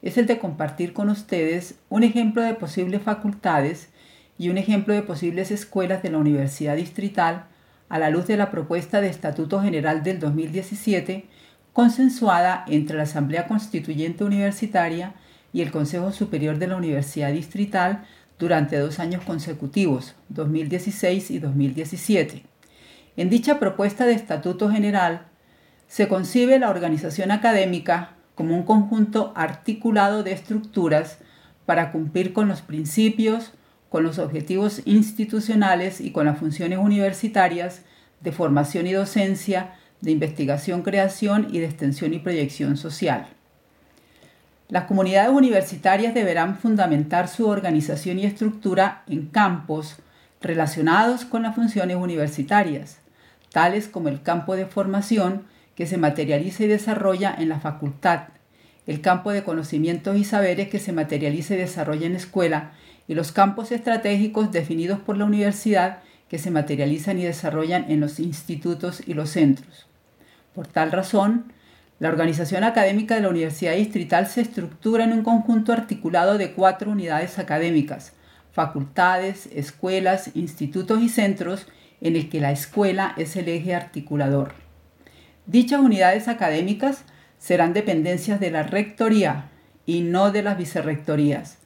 [0.01, 3.93] es el de compartir con ustedes un ejemplo de posibles facultades
[4.39, 7.47] y un ejemplo de posibles escuelas de la Universidad Distrital
[7.89, 11.27] a la luz de la propuesta de Estatuto General del 2017
[11.73, 15.15] consensuada entre la Asamblea Constituyente Universitaria
[15.53, 18.05] y el Consejo Superior de la Universidad Distrital
[18.39, 22.45] durante dos años consecutivos, 2016 y 2017.
[23.17, 25.27] En dicha propuesta de Estatuto General
[25.89, 31.19] se concibe la organización académica como un conjunto articulado de estructuras
[31.65, 33.53] para cumplir con los principios,
[33.89, 37.83] con los objetivos institucionales y con las funciones universitarias
[38.21, 43.29] de formación y docencia de investigación, creación y de extensión y proyección social.
[44.69, 49.97] Las comunidades universitarias deberán fundamentar su organización y estructura en campos
[50.41, 52.99] relacionados con las funciones universitarias,
[53.53, 55.45] tales como el campo de formación
[55.77, 58.29] que se materializa y desarrolla en la facultad,
[58.89, 62.73] el campo de conocimientos y saberes que se materializa y desarrolla en la escuela,
[63.07, 65.99] y los campos estratégicos definidos por la universidad
[66.29, 69.87] que se materializan y desarrollan en los institutos y los centros.
[70.55, 71.53] Por tal razón,
[71.99, 76.91] la organización académica de la Universidad Distrital se estructura en un conjunto articulado de cuatro
[76.91, 78.13] unidades académicas,
[78.53, 81.67] facultades, escuelas, institutos y centros,
[82.01, 84.53] en el que la escuela es el eje articulador.
[85.47, 87.05] Dichas unidades académicas
[87.39, 89.51] serán dependencias de la rectoría
[89.87, 91.59] y no de las vicerrectorías.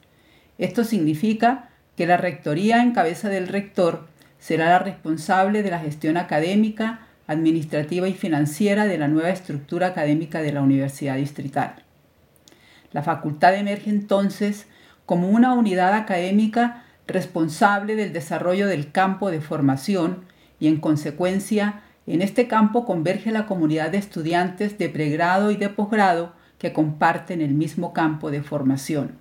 [0.57, 4.07] Esto significa que la rectoría en cabeza del rector
[4.39, 10.41] será la responsable de la gestión académica, administrativa y financiera de la nueva estructura académica
[10.41, 11.83] de la Universidad Distrital.
[12.91, 14.67] La facultad emerge entonces
[15.05, 20.25] como una unidad académica responsable del desarrollo del campo de formación
[20.59, 25.69] y en consecuencia en este campo converge la comunidad de estudiantes de pregrado y de
[25.69, 29.19] posgrado que comparten el mismo campo de formación.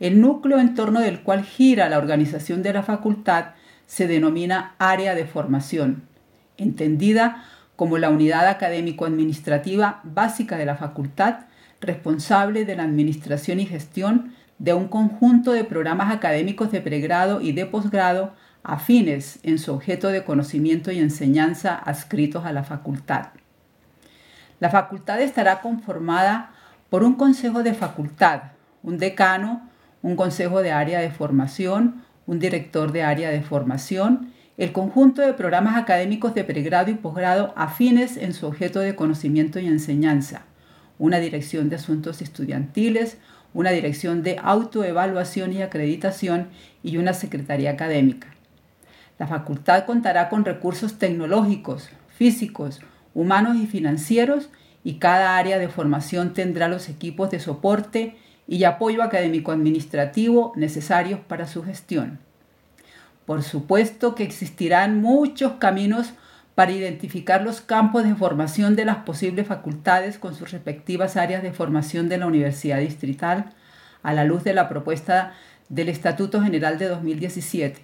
[0.00, 3.52] El núcleo en torno del cual gira la organización de la facultad
[3.86, 6.08] se denomina área de formación
[6.56, 7.44] entendida
[7.76, 11.46] como la unidad académico-administrativa básica de la facultad,
[11.80, 17.52] responsable de la administración y gestión de un conjunto de programas académicos de pregrado y
[17.52, 18.32] de posgrado
[18.62, 23.28] afines en su objeto de conocimiento y enseñanza adscritos a la facultad.
[24.60, 26.52] La facultad estará conformada
[26.88, 28.52] por un consejo de facultad,
[28.82, 29.68] un decano,
[30.00, 35.32] un consejo de área de formación, un director de área de formación el conjunto de
[35.32, 40.42] programas académicos de pregrado y posgrado afines en su objeto de conocimiento y enseñanza,
[40.98, 43.18] una dirección de asuntos estudiantiles,
[43.52, 46.48] una dirección de autoevaluación y acreditación
[46.84, 48.28] y una secretaría académica.
[49.18, 52.80] La facultad contará con recursos tecnológicos, físicos,
[53.12, 54.50] humanos y financieros
[54.84, 61.20] y cada área de formación tendrá los equipos de soporte y apoyo académico administrativo necesarios
[61.20, 62.23] para su gestión.
[63.26, 66.12] Por supuesto que existirán muchos caminos
[66.54, 71.52] para identificar los campos de formación de las posibles facultades con sus respectivas áreas de
[71.52, 73.52] formación de la Universidad Distrital
[74.02, 75.32] a la luz de la propuesta
[75.68, 77.80] del Estatuto General de 2017.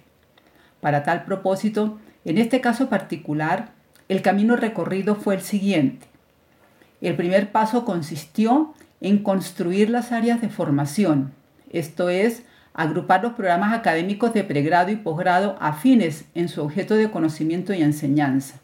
[0.79, 3.71] Para tal propósito, en este caso particular,
[4.07, 6.07] el camino recorrido fue el siguiente.
[7.01, 11.33] El primer paso consistió en construir las áreas de formación,
[11.71, 12.43] esto es,
[12.73, 17.81] agrupar los programas académicos de pregrado y posgrado afines en su objeto de conocimiento y
[17.81, 18.59] enseñanza.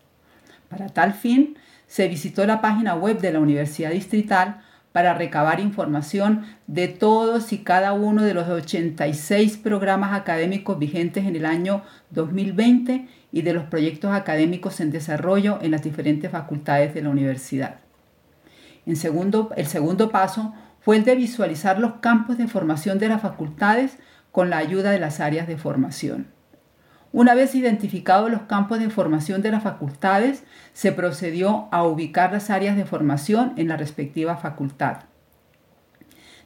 [0.69, 6.45] Para tal fin, se visitó la página web de la Universidad Distrital para recabar información
[6.65, 13.07] de todos y cada uno de los 86 programas académicos vigentes en el año 2020
[13.31, 17.75] y de los proyectos académicos en desarrollo en las diferentes facultades de la universidad.
[18.85, 20.53] En segundo, el segundo paso
[20.87, 23.97] fue el de visualizar los campos de formación de las facultades
[24.31, 26.27] con la ayuda de las áreas de formación.
[27.11, 32.49] Una vez identificados los campos de formación de las facultades, se procedió a ubicar las
[32.49, 34.99] áreas de formación en la respectiva facultad.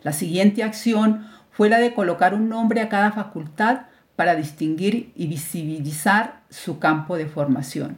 [0.02, 3.82] La siguiente acción fue la de colocar un nombre a cada facultad
[4.16, 7.98] para distinguir y visibilizar su campo de formación.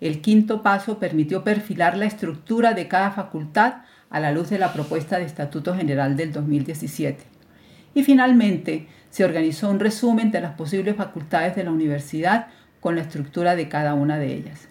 [0.00, 3.78] El quinto paso permitió perfilar la estructura de cada facultad
[4.10, 7.24] a la luz de la propuesta de Estatuto General del 2017.
[7.94, 12.48] Y finalmente, se organizó un resumen de las posibles facultades de la universidad
[12.80, 14.68] con la estructura de cada una de ellas.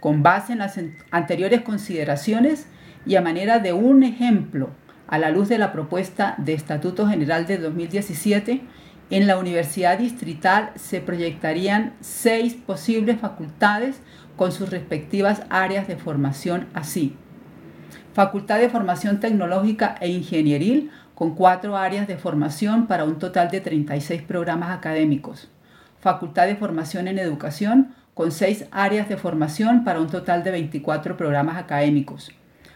[0.00, 0.78] Con base en las
[1.10, 2.66] anteriores consideraciones
[3.06, 4.70] y a manera de un ejemplo
[5.06, 8.62] a la luz de la propuesta de Estatuto General de 2017,
[9.10, 14.00] en la Universidad Distrital se proyectarían seis posibles facultades
[14.36, 17.16] con sus respectivas áreas de formación así.
[18.20, 23.62] Facultad de Formación Tecnológica e Ingenieril con cuatro áreas de formación para un total de
[23.62, 25.48] 36 programas académicos.
[26.00, 31.16] Facultad de Formación en Educación con seis áreas de formación para un total de 24
[31.16, 32.30] programas académicos.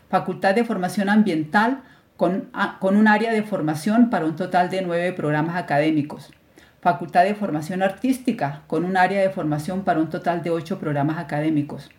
[0.08, 1.82] Facultad de Formación Ambiental
[2.16, 2.48] con,
[2.80, 6.30] con un área de formación para un total de nueve programas académicos.
[6.80, 11.18] Facultad de Formación Artística con un área de formación para un total de ocho programas
[11.18, 11.90] académicos.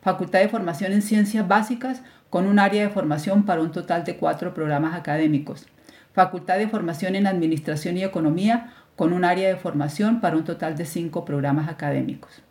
[0.00, 2.02] Facultad de Formación en Ciencias Básicas
[2.34, 5.66] con un área de formación para un total de cuatro programas académicos.
[6.14, 10.76] Facultad de Formación en Administración y Economía con un área de formación para un total
[10.76, 12.42] de cinco programas académicos.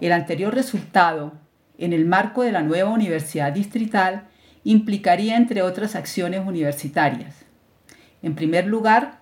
[0.00, 1.34] El anterior resultado,
[1.76, 4.26] en el marco de la nueva universidad distrital,
[4.64, 7.44] implicaría, entre otras acciones universitarias,
[8.22, 9.18] en primer lugar,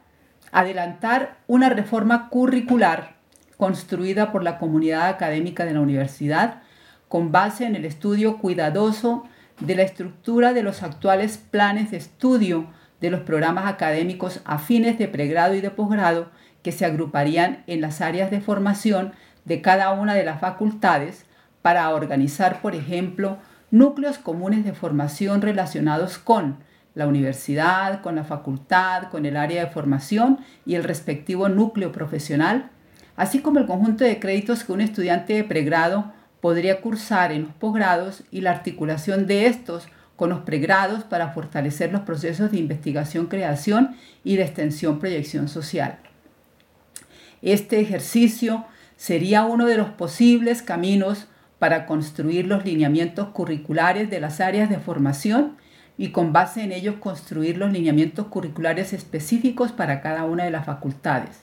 [0.53, 3.17] adelantar una reforma curricular
[3.57, 6.63] construida por la comunidad académica de la universidad
[7.09, 9.25] con base en el estudio cuidadoso
[9.61, 12.67] de la estructura de los actuales planes de estudio
[13.01, 16.31] de los programas académicos afines de pregrado y de posgrado
[16.63, 19.13] que se agruparían en las áreas de formación
[19.45, 21.27] de cada una de las facultades
[21.63, 23.39] para organizar, por ejemplo,
[23.71, 26.59] núcleos comunes de formación relacionados con
[26.95, 32.71] la universidad, con la facultad, con el área de formación y el respectivo núcleo profesional,
[33.17, 36.13] así como el conjunto de créditos que un estudiante de pregrado
[36.47, 41.91] podría cursar en los posgrados y la articulación de estos con los pregrados para fortalecer
[41.91, 45.99] los procesos de investigación, creación y de extensión, proyección social.
[47.43, 48.65] Este ejercicio
[48.97, 51.27] sería uno de los posibles caminos
[51.59, 55.57] para construir los lineamientos curriculares de las áreas de formación
[55.99, 60.65] y con base en ellos construir los lineamientos curriculares específicos para cada una de las
[60.65, 61.41] facultades.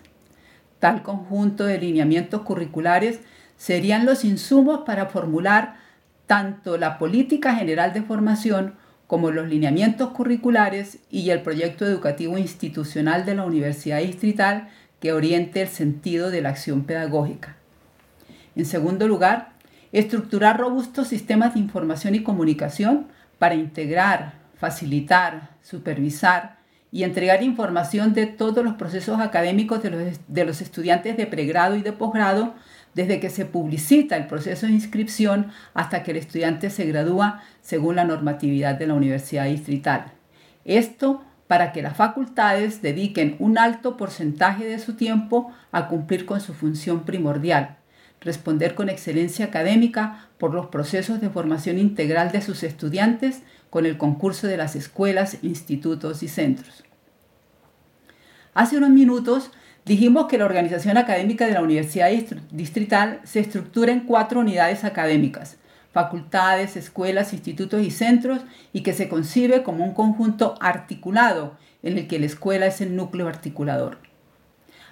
[0.79, 3.19] Tal conjunto de lineamientos curriculares
[3.57, 5.75] serían los insumos para formular
[6.27, 8.75] tanto la política general de formación
[9.07, 15.61] como los lineamientos curriculares y el proyecto educativo institucional de la Universidad Distrital que oriente
[15.61, 17.55] el sentido de la acción pedagógica.
[18.55, 19.51] En segundo lugar,
[19.91, 26.57] estructurar robustos sistemas de información y comunicación para integrar, facilitar, supervisar
[26.91, 31.75] y entregar información de todos los procesos académicos de los, de los estudiantes de pregrado
[31.75, 32.53] y de posgrado
[32.93, 37.95] desde que se publicita el proceso de inscripción hasta que el estudiante se gradúa según
[37.95, 40.11] la normatividad de la Universidad Distrital.
[40.65, 46.41] Esto para que las facultades dediquen un alto porcentaje de su tiempo a cumplir con
[46.41, 47.77] su función primordial,
[48.21, 53.97] responder con excelencia académica por los procesos de formación integral de sus estudiantes con el
[53.97, 56.83] concurso de las escuelas, institutos y centros.
[58.53, 59.51] Hace unos minutos
[59.85, 62.09] Dijimos que la organización académica de la Universidad
[62.51, 65.57] Distrital se estructura en cuatro unidades académicas,
[65.91, 72.07] facultades, escuelas, institutos y centros, y que se concibe como un conjunto articulado en el
[72.07, 73.97] que la escuela es el núcleo articulador.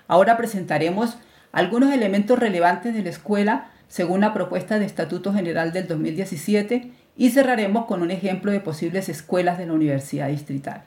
[0.09, 1.17] Ahora presentaremos
[1.53, 7.29] algunos elementos relevantes de la escuela según la propuesta de Estatuto General del 2017, y
[7.29, 10.83] cerraremos con un ejemplo de posibles escuelas de la Universidad Distrital.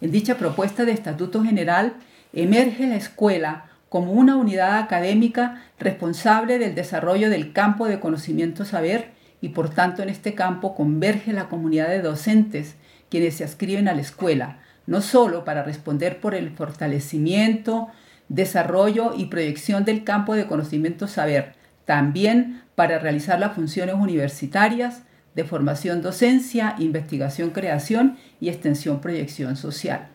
[0.00, 1.94] En dicha propuesta de Estatuto General
[2.32, 9.10] emerge la escuela como una unidad académica responsable del desarrollo del campo de conocimiento saber
[9.42, 12.76] y por tanto en este campo converge la comunidad de docentes
[13.10, 17.88] quienes se ascriben a la escuela, no solo para responder por el fortalecimiento,
[18.30, 21.52] desarrollo y proyección del campo de conocimiento saber,
[21.84, 25.02] también para realizar las funciones universitarias
[25.34, 30.11] de formación docencia, investigación creación y extensión proyección social.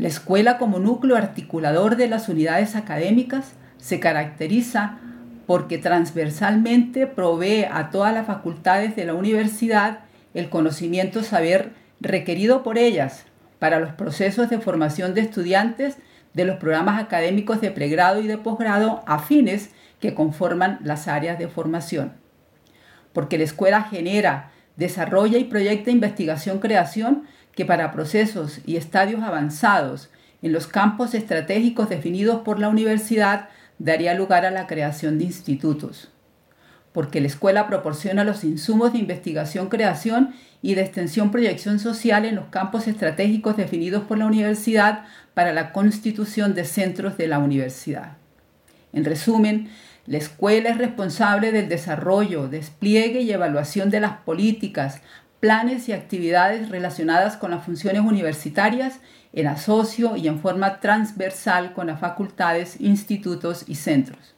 [0.00, 4.98] La escuela como núcleo articulador de las unidades académicas se caracteriza
[5.46, 9.98] porque transversalmente provee a todas las facultades de la universidad
[10.32, 13.26] el conocimiento saber requerido por ellas
[13.58, 15.98] para los procesos de formación de estudiantes
[16.32, 19.68] de los programas académicos de pregrado y de posgrado afines
[20.00, 22.14] que conforman las áreas de formación.
[23.12, 27.24] Porque la escuela genera, desarrolla y proyecta investigación-creación
[27.54, 30.10] que para procesos y estadios avanzados
[30.42, 33.48] en los campos estratégicos definidos por la universidad
[33.78, 36.10] daría lugar a la creación de institutos.
[36.92, 42.88] Porque la escuela proporciona los insumos de investigación-creación y de extensión-proyección social en los campos
[42.88, 48.16] estratégicos definidos por la universidad para la constitución de centros de la universidad.
[48.92, 49.70] En resumen,
[50.06, 55.00] la escuela es responsable del desarrollo, despliegue y evaluación de las políticas,
[55.40, 59.00] planes y actividades relacionadas con las funciones universitarias
[59.32, 64.34] en asocio y en forma transversal con las facultades, institutos y centros.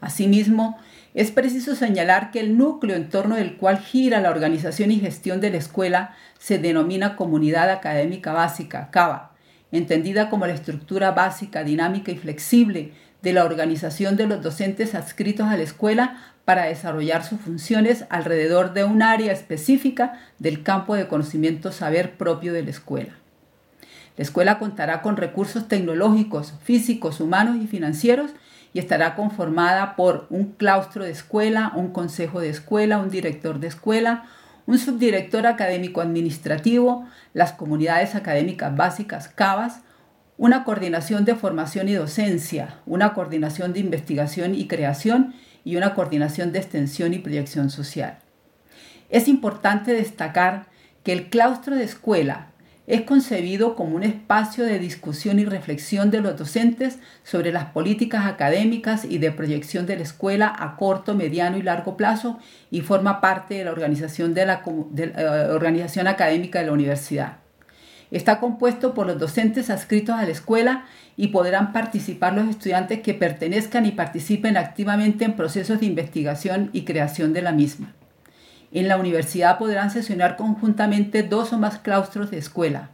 [0.00, 0.78] Asimismo,
[1.14, 5.40] es preciso señalar que el núcleo en torno del cual gira la organización y gestión
[5.40, 9.32] de la escuela se denomina Comunidad Académica Básica, CABA,
[9.72, 15.48] entendida como la estructura básica, dinámica y flexible de la organización de los docentes adscritos
[15.48, 21.08] a la escuela para desarrollar sus funciones alrededor de un área específica del campo de
[21.08, 23.14] conocimiento saber propio de la escuela.
[24.16, 28.30] La escuela contará con recursos tecnológicos, físicos, humanos y financieros
[28.72, 33.66] y estará conformada por un claustro de escuela, un consejo de escuela, un director de
[33.66, 34.26] escuela,
[34.66, 39.80] un subdirector académico administrativo, las comunidades académicas básicas CABAS,
[40.38, 45.34] una coordinación de formación y docencia, una coordinación de investigación y creación
[45.66, 48.20] y una coordinación de extensión y proyección social.
[49.10, 50.66] Es importante destacar
[51.02, 52.52] que el claustro de escuela
[52.86, 58.26] es concebido como un espacio de discusión y reflexión de los docentes sobre las políticas
[58.26, 62.38] académicas y de proyección de la escuela a corto, mediano y largo plazo
[62.70, 64.62] y forma parte de la organización, de la,
[64.96, 67.38] eh, organización académica de la universidad.
[68.10, 70.84] Está compuesto por los docentes adscritos a la escuela
[71.16, 76.84] y podrán participar los estudiantes que pertenezcan y participen activamente en procesos de investigación y
[76.84, 77.94] creación de la misma.
[78.72, 82.90] En la universidad podrán sesionar conjuntamente dos o más claustros de escuela.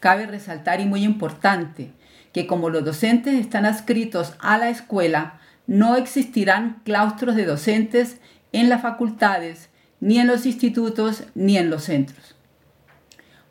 [0.00, 1.92] Cabe resaltar y muy importante
[2.32, 8.18] que como los docentes están adscritos a la escuela, no existirán claustros de docentes
[8.52, 9.68] en las facultades,
[10.00, 12.35] ni en los institutos, ni en los centros.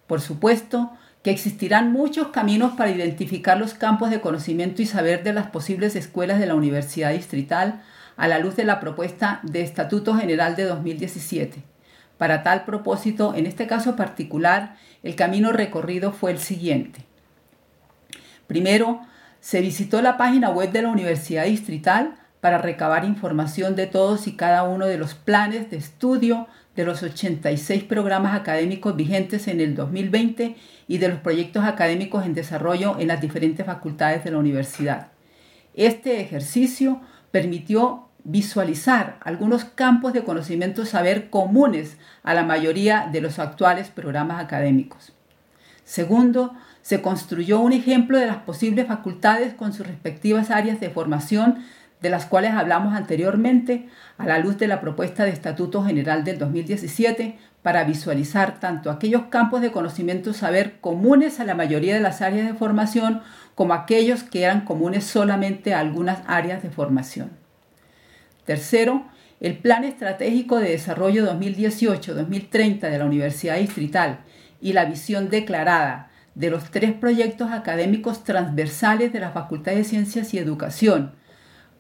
[0.08, 0.91] Por supuesto,
[1.24, 5.95] que existirán muchos caminos para identificar los campos de conocimiento y saber de las posibles
[5.95, 7.82] escuelas de la Universidad Distrital
[8.16, 11.64] a la luz de la propuesta de Estatuto General de 2017.
[12.18, 17.06] Para tal propósito, en este caso particular, el camino recorrido fue el siguiente.
[18.47, 19.01] Primero,
[19.39, 24.36] se visitó la página web de la Universidad Distrital para recabar información de todos y
[24.36, 29.76] cada uno de los planes de estudio de los 86 programas académicos vigentes en el
[29.76, 30.55] 2020
[30.88, 35.07] y de los proyectos académicos en desarrollo en las diferentes facultades de la universidad.
[35.73, 37.01] Este ejercicio
[37.32, 44.43] permitió visualizar algunos campos de conocimiento saber comunes a la mayoría de los actuales programas
[44.43, 45.13] académicos.
[45.84, 51.63] Segundo, se construyó un ejemplo de las posibles facultades con sus respectivas áreas de formación
[52.06, 53.89] de las cuales hablamos anteriormente
[54.20, 59.24] a la luz de la propuesta de Estatuto General del 2017 para visualizar tanto aquellos
[59.32, 63.24] campos de conocimiento saber comunes a la mayoría de las áreas de formación
[63.56, 67.32] como aquellos que eran comunes solamente a algunas áreas de formación.
[68.45, 69.08] Tercero,
[69.39, 74.20] el Plan Estratégico de Desarrollo 2018-2030 de la Universidad Distrital
[74.62, 80.36] y la visión declarada de los tres proyectos académicos transversales de la Facultad de Ciencias
[80.36, 81.14] y Educación,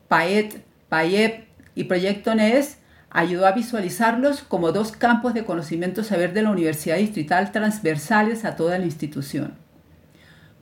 [0.07, 2.77] PAET, PAEP y Proyecto NES
[3.09, 8.55] ayudó a visualizarlos como dos campos de conocimiento saber de la Universidad Distrital transversales a
[8.55, 9.55] toda la institución.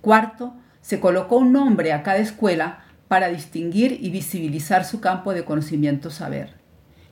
[0.01, 5.45] Cuarto, se colocó un nombre a cada escuela para distinguir y visibilizar su campo de
[5.45, 6.55] conocimiento saber.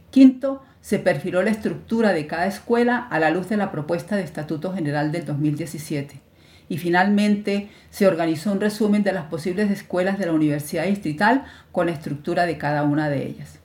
[0.10, 4.24] Quinto, se perfiló la estructura de cada escuela a la luz de la propuesta de
[4.24, 6.22] Estatuto General del 2017.
[6.72, 11.44] Y finalmente se organizó un resumen de las posibles escuelas de la Universidad Distrital
[11.74, 13.60] con la estructura de cada una de ellas.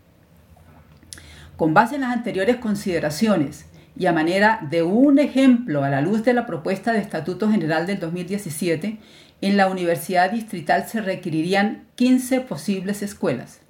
[1.57, 6.25] Con base en las anteriores consideraciones y a manera de un ejemplo a la luz
[6.25, 8.99] de la propuesta de Estatuto General del 2017,
[9.41, 13.61] en la Universidad Distrital se requerirían 15 posibles escuelas.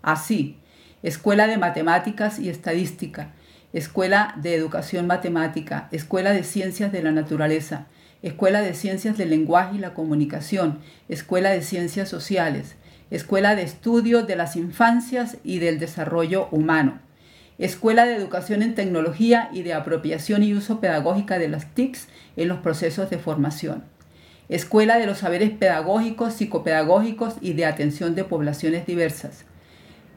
[0.00, 0.56] Así,
[1.02, 3.32] Escuela de Matemáticas y Estadística,
[3.74, 7.86] Escuela de Educación Matemática, Escuela de Ciencias de la Naturaleza,
[8.22, 12.74] Escuela de Ciencias del Lenguaje y la Comunicación, Escuela de Ciencias Sociales,
[13.10, 16.98] Escuela de Estudio de las Infancias y del Desarrollo Humano,
[17.58, 22.48] Escuela de Educación en Tecnología y de Apropiación y Uso Pedagógica de las TICs en
[22.48, 23.84] los procesos de formación.
[24.48, 29.44] Escuela de los Saberes Pedagógicos, Psicopedagógicos y de Atención de Poblaciones Diversas.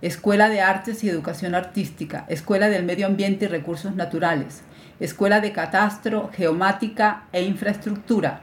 [0.01, 4.63] Escuela de Artes y Educación Artística, Escuela del Medio Ambiente y Recursos Naturales,
[5.01, 8.41] Escuela de Catastro, Geomática e Infraestructura,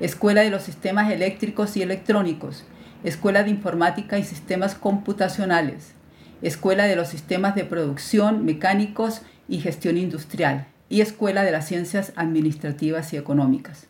[0.00, 2.66] Escuela de los Sistemas Eléctricos y Electrónicos,
[3.04, 5.94] Escuela de Informática y Sistemas Computacionales,
[6.42, 10.66] Escuela de los Sistemas de Producción, Mecánicos y Gestión Industrial.
[10.90, 13.86] Y Escuela de las Ciencias Administrativas y Económicas.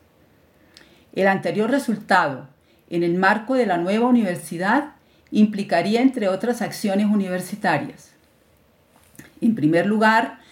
[1.12, 2.46] El anterior resultado,
[2.90, 4.92] en el marco de la nueva universidad,
[5.32, 8.12] implicaría, entre otras acciones universitarias,
[9.40, 10.43] en primer lugar,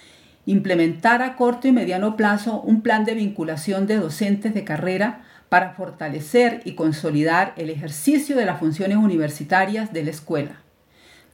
[0.47, 5.74] implementar a corto y mediano plazo un plan de vinculación de docentes de carrera para
[5.74, 10.62] fortalecer y consolidar el ejercicio de las funciones universitarias de la escuela.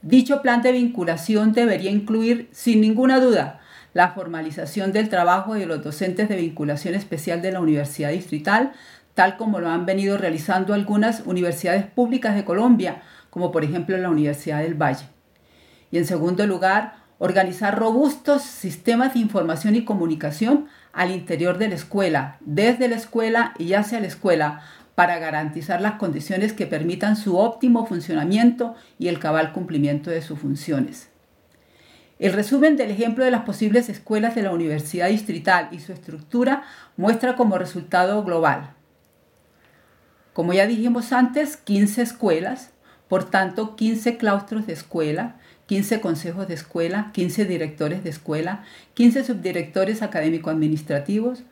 [0.01, 3.59] Dicho plan de vinculación debería incluir, sin ninguna duda,
[3.93, 8.73] la formalización del trabajo de los docentes de vinculación especial de la Universidad Distrital,
[9.13, 14.09] tal como lo han venido realizando algunas universidades públicas de Colombia, como por ejemplo la
[14.09, 15.05] Universidad del Valle.
[15.91, 21.75] Y en segundo lugar, organizar robustos sistemas de información y comunicación al interior de la
[21.75, 24.61] escuela, desde la escuela y hacia la escuela,
[24.95, 30.39] para garantizar las condiciones que permitan su óptimo funcionamiento y el cabal cumplimiento de sus
[30.39, 31.09] funciones.
[32.19, 36.63] El resumen del ejemplo de las posibles escuelas de la Universidad Distrital y su estructura
[36.97, 38.71] muestra como resultado global.
[40.33, 42.71] Como ya dijimos antes, 15 escuelas,
[43.07, 45.38] por tanto 15 claustros de escuela,
[45.69, 48.63] 15 consejos de escuela, 15 directores de escuela,
[48.95, 51.43] 15 subdirectores académico-administrativos,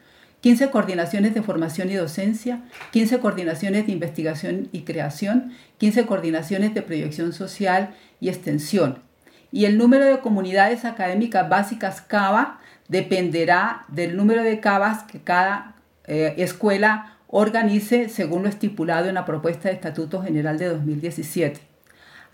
[0.41, 2.63] 15 coordinaciones de formación y docencia,
[2.93, 9.03] 15 coordinaciones de investigación y creación, 15 coordinaciones de proyección social y extensión.
[9.51, 15.75] Y el número de comunidades académicas básicas CABA dependerá del número de CABAs que cada
[16.05, 21.66] eh, escuela organice según lo estipulado en la propuesta de Estatuto General de 2017.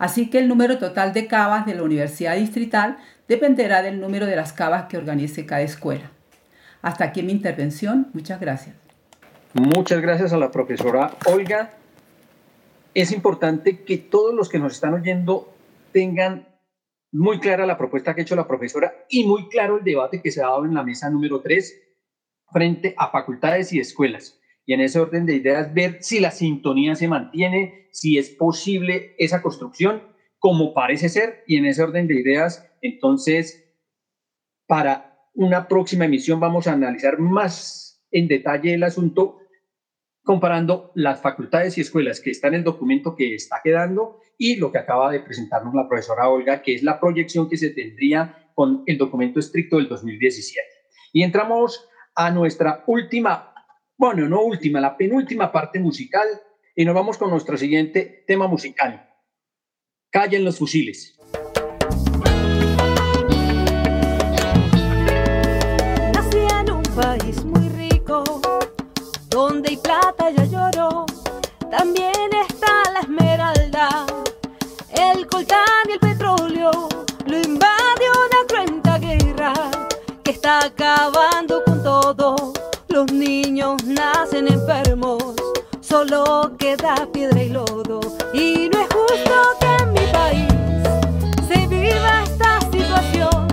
[0.04, 4.36] Así que el número total de CABAs de la Universidad Distrital dependerá del número de
[4.36, 6.10] las CABAs que organice cada escuela.
[6.82, 8.10] Hasta aquí mi intervención.
[8.12, 8.76] Muchas gracias.
[9.54, 11.70] Muchas gracias a la profesora Olga.
[12.92, 15.54] Es importante que todos los que nos están oyendo
[15.90, 16.48] tengan
[17.10, 20.30] muy clara la propuesta que ha hecho la profesora y muy claro el debate que
[20.30, 21.80] se ha dado en la mesa número 3
[22.52, 24.38] frente a facultades y escuelas.
[24.66, 29.14] Y en ese orden de ideas, ver si la sintonía se mantiene, si es posible
[29.18, 30.02] esa construcción,
[30.38, 33.64] como parece ser, y en ese orden de ideas, entonces,
[34.66, 39.38] para una próxima emisión vamos a analizar más en detalle el asunto
[40.22, 44.72] comparando las facultades y escuelas que está en el documento que está quedando y lo
[44.72, 48.82] que acaba de presentarnos la profesora Olga, que es la proyección que se tendría con
[48.86, 50.66] el documento estricto del 2017.
[51.12, 53.53] Y entramos a nuestra última,
[53.96, 56.26] bueno, no última, la penúltima parte musical
[56.74, 59.08] y nos vamos con nuestro siguiente tema musical.
[60.10, 61.18] Callen los fusiles.
[69.34, 71.06] donde hay plata ya lloró,
[71.68, 74.06] también está la esmeralda,
[74.90, 76.70] el coltán y el petróleo,
[77.26, 79.52] lo invadió una cruenta guerra
[80.22, 82.43] que está acabando con todo,
[82.94, 85.34] los niños nacen enfermos,
[85.80, 87.98] solo queda piedra y lodo,
[88.32, 90.52] y no es justo que en mi país
[91.48, 93.48] se viva esta situación,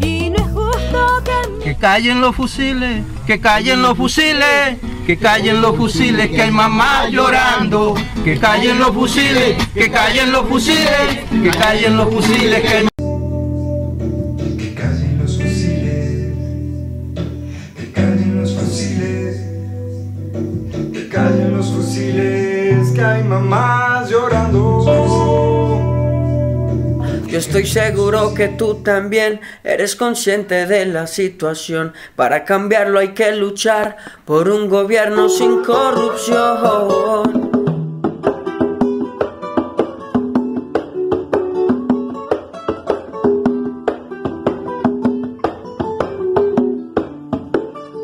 [0.00, 1.64] y no es justo que...
[1.64, 7.08] que callen los fusiles, que callen los fusiles que callen los fusiles, que hay mamá
[7.10, 12.93] llorando, que callen los fusiles, que callen los fusiles, que callen los fusiles, que hay
[27.56, 31.92] estoy seguro que tú también eres consciente de la situación.
[32.16, 37.52] Para cambiarlo hay que luchar por un gobierno sin corrupción.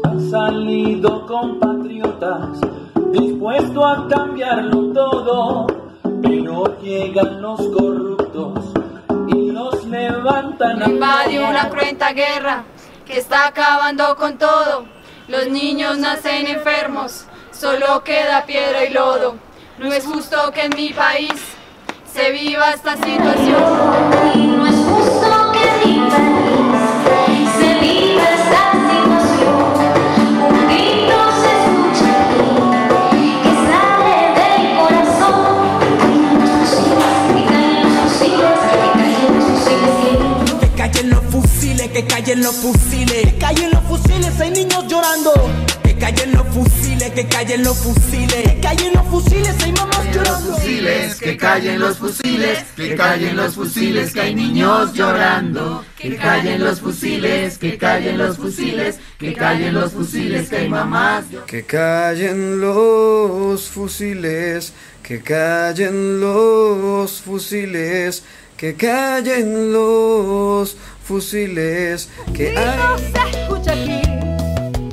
[0.04, 2.60] Han salido compatriotas
[3.10, 5.66] dispuestos a cambiarlo todo,
[6.22, 8.79] pero llegan los corruptos
[9.90, 12.64] levantan Invadió una cruenta guerra
[13.06, 14.86] que está acabando con todo.
[15.28, 19.36] Los niños nacen enfermos, solo queda piedra y lodo.
[19.78, 21.32] No es justo que en mi país
[22.12, 24.59] se viva esta situación.
[42.00, 45.32] Que callen los fusiles, que callen los fusiles, fusiles, hay niños llorando.
[45.82, 50.56] Que callen los fusiles, que callen los fusiles, que callen los fusiles, hay mamás llorando.
[51.20, 55.84] que callen los fusiles, que callen los fusiles, que hay niños llorando.
[55.98, 61.26] Que callen los fusiles, que callen los fusiles, que callen los fusiles, que hay mamás.
[61.46, 64.72] Que callen los fusiles,
[65.02, 68.22] que callen los fusiles,
[68.56, 70.76] que callen los
[71.10, 72.78] fusiles, que hay...
[72.78, 74.00] grito se escucha aquí,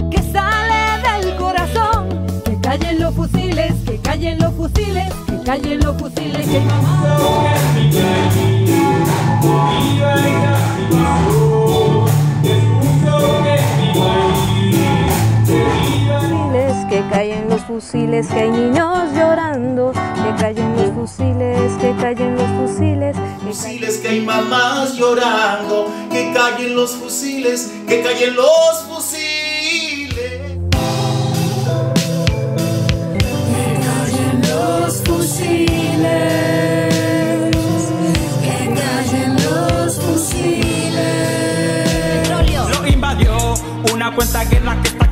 [0.10, 2.10] que sale del corazón.
[2.44, 7.28] Que callen los fusiles, que callen los fusiles, que callen los fusiles, que fusiles,
[13.94, 14.37] que
[17.10, 23.16] callen los fusiles, que hay niños llorando, que callen los fusiles, que callen los fusiles,
[23.16, 25.88] que fusiles, que hay mamás llorando.
[26.12, 30.18] Que callen los fusiles, que callen los fusiles.
[33.14, 35.98] Que callen los fusiles,
[38.44, 41.20] que callen los fusiles.
[42.80, 43.54] Lo invadió
[43.94, 45.07] una cuenta guerra que está.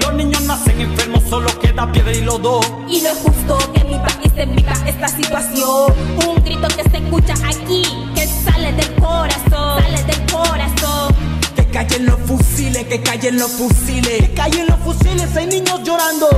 [0.00, 2.60] Los niños nacen enfermos, solo queda piedra y lodo.
[2.88, 5.92] Y no es justo que mi país se viva esta situación.
[6.26, 7.82] Un grito que se escucha aquí,
[8.14, 11.14] que sale del corazón, sale del corazón.
[11.54, 16.28] Que callen los fusiles, que callen los fusiles, que callen los fusiles, hay niños llorando.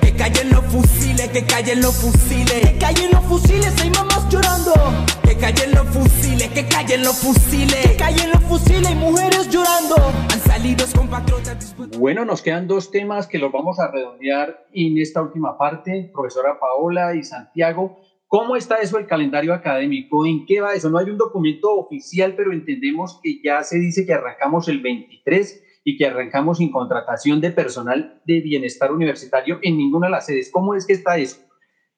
[0.00, 1.01] Que callen los fusiles,
[1.32, 4.74] que callen los fusiles, que callen los fusiles, hay mamás llorando.
[5.22, 9.96] Que callen los fusiles, que callen los fusiles, que callen los fusiles, hay mujeres llorando.
[10.30, 11.74] Han salido compatriotas.
[11.98, 16.10] Bueno, nos quedan dos temas que los vamos a redondear en esta última parte.
[16.12, 20.26] Profesora Paola y Santiago, ¿cómo está eso el calendario académico?
[20.26, 20.90] ¿En qué va eso?
[20.90, 25.61] No hay un documento oficial, pero entendemos que ya se dice que arrancamos el 23
[25.84, 30.50] y que arrancamos sin contratación de personal de bienestar universitario en ninguna de las sedes.
[30.52, 31.40] ¿Cómo es que está eso?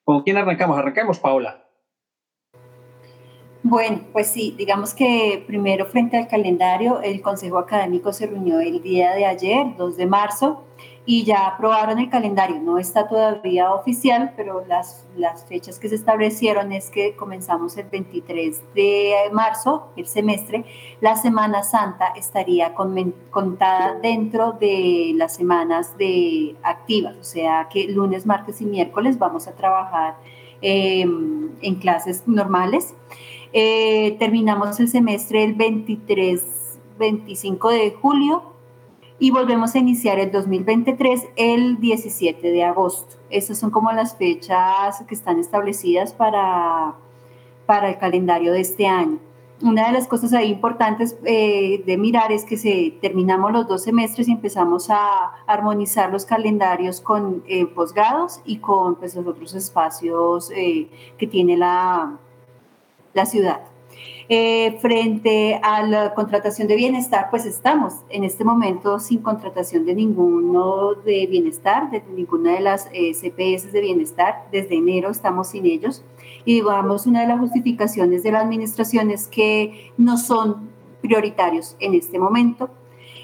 [0.02, 0.78] ¿Con quién arrancamos?
[0.78, 1.64] Arrancamos, Paola.
[3.66, 8.82] Bueno, pues sí, digamos que primero frente al calendario, el Consejo Académico se reunió el
[8.82, 10.64] día de ayer, 2 de marzo,
[11.06, 12.60] y ya aprobaron el calendario.
[12.60, 17.86] No está todavía oficial, pero las, las fechas que se establecieron es que comenzamos el
[17.88, 20.64] 23 de marzo, el semestre.
[21.02, 27.86] La Semana Santa estaría con- contada dentro de las semanas de activas, o sea que
[27.88, 30.16] lunes, martes y miércoles vamos a trabajar
[30.62, 32.94] eh, en clases normales.
[33.52, 38.53] Eh, terminamos el semestre el 23, 25 de julio
[39.18, 43.16] y volvemos a iniciar el 2023 el 17 de agosto.
[43.30, 46.94] Esas son como las fechas que están establecidas para,
[47.66, 49.18] para el calendario de este año.
[49.62, 53.84] Una de las cosas ahí importantes eh, de mirar es que se, terminamos los dos
[53.84, 59.54] semestres y empezamos a armonizar los calendarios con eh, posgrados y con pues, los otros
[59.54, 62.18] espacios eh, que tiene la,
[63.14, 63.60] la ciudad.
[64.28, 69.94] Eh, frente a la contratación de bienestar, pues estamos en este momento sin contratación de
[69.94, 74.46] ninguno de bienestar, de ninguna de las eh, CPS de bienestar.
[74.50, 76.02] Desde enero estamos sin ellos.
[76.46, 80.70] Y digamos, una de las justificaciones de la administración es que no son
[81.02, 82.70] prioritarios en este momento.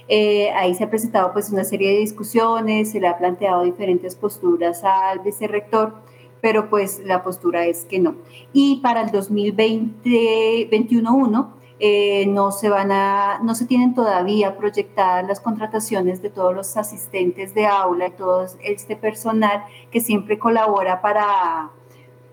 [0.07, 4.17] Eh, ahí se ha presentado pues una serie de discusiones, se le ha planteado diferentes
[4.17, 5.95] posturas al vicerrector,
[6.41, 8.15] pero pues la postura es que no.
[8.53, 15.41] Y para el 2020-21-1 eh, no se van a, no se tienen todavía proyectadas las
[15.41, 21.71] contrataciones de todos los asistentes de aula y todo este personal que siempre colabora para,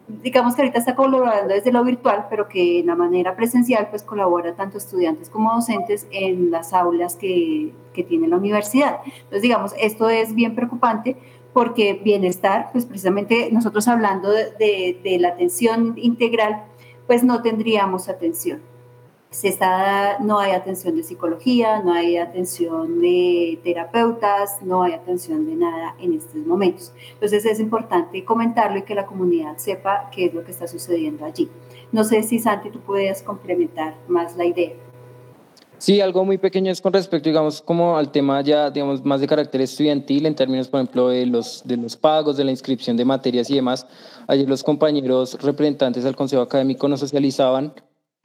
[0.10, 4.04] digamos que ahorita está colaborando desde lo virtual, pero que en la manera presencial pues
[4.04, 9.00] colabora tanto estudiantes como docentes en las aulas que, que tiene la universidad.
[9.06, 11.16] Entonces, digamos, esto es bien preocupante
[11.58, 16.66] porque bienestar, pues precisamente nosotros hablando de, la atención integral,
[17.08, 18.62] pues no tendríamos atención
[19.30, 25.46] se está, no hay atención de psicología, no hay atención de terapeutas, no hay atención
[25.46, 26.94] de nada en estos momentos.
[27.14, 31.26] Entonces es importante comentarlo y que la comunidad sepa qué es lo que está sucediendo
[31.26, 31.50] allí.
[31.92, 34.74] No sé si Santi tú puedes complementar más la idea.
[35.80, 39.28] Sí, algo muy pequeño es con respecto, digamos, como al tema ya, digamos, más de
[39.28, 43.06] carácter estudiantil, en términos, por ejemplo, de los, de los pagos, de la inscripción de
[43.06, 43.86] materias y demás.
[44.28, 47.74] Ayer los compañeros representantes del Consejo Académico nos socializaban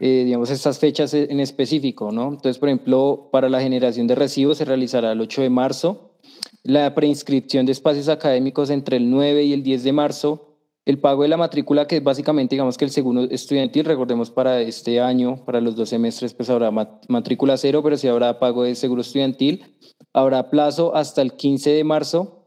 [0.04, 2.24] eh, digamos, estas fechas en específico, ¿no?
[2.24, 6.16] Entonces, por ejemplo, para la generación de recibos se realizará el 8 de marzo,
[6.64, 10.51] la preinscripción de espacios académicos entre el 9 y el 10 de marzo,
[10.84, 14.60] el pago de la matrícula, que es básicamente, digamos, que el segundo estudiantil, recordemos para
[14.60, 16.70] este año, para los dos semestres, pues habrá
[17.08, 19.76] matrícula cero, pero sí habrá pago de seguro estudiantil,
[20.12, 22.42] habrá plazo hasta el 15 de marzo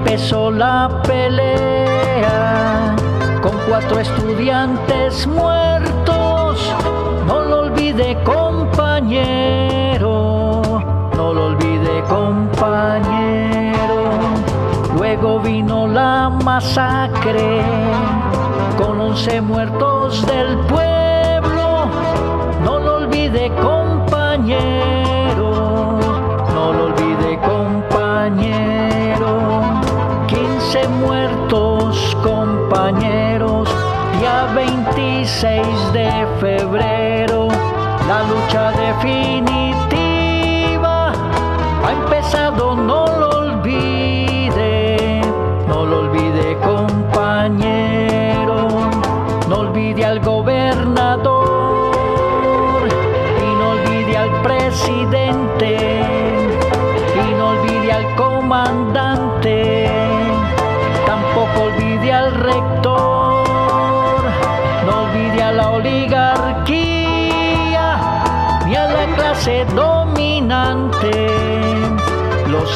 [0.05, 2.95] Empezó la pelea
[3.41, 6.71] con cuatro estudiantes muertos,
[7.25, 10.01] no lo olvide compañero,
[11.15, 14.11] no lo olvide compañero.
[14.95, 17.63] Luego vino la masacre
[18.77, 21.87] con once muertos del pueblo.
[22.63, 23.74] No lo olvide compañero,
[34.45, 37.47] día 26 de febrero,
[38.07, 39.64] la lucha definitiva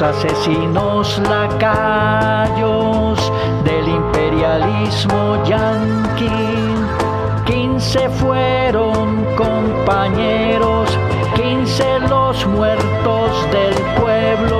[0.02, 3.20] asesinos lacayos
[3.64, 6.30] del imperialismo yanqui.
[7.46, 10.90] Quince fueron compañeros,
[11.36, 14.60] quince los muertos del pueblo,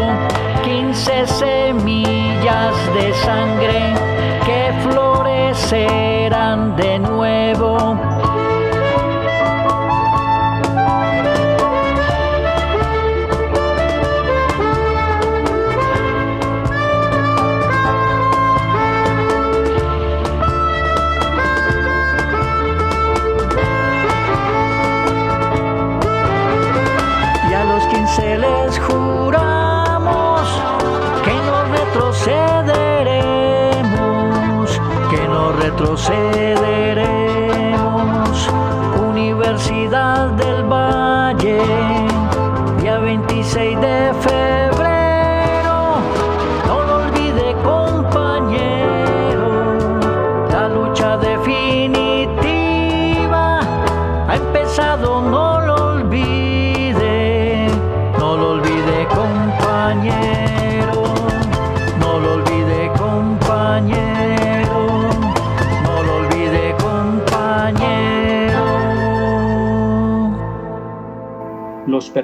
[0.64, 3.94] quince semillas de sangre
[4.46, 6.09] que florecerán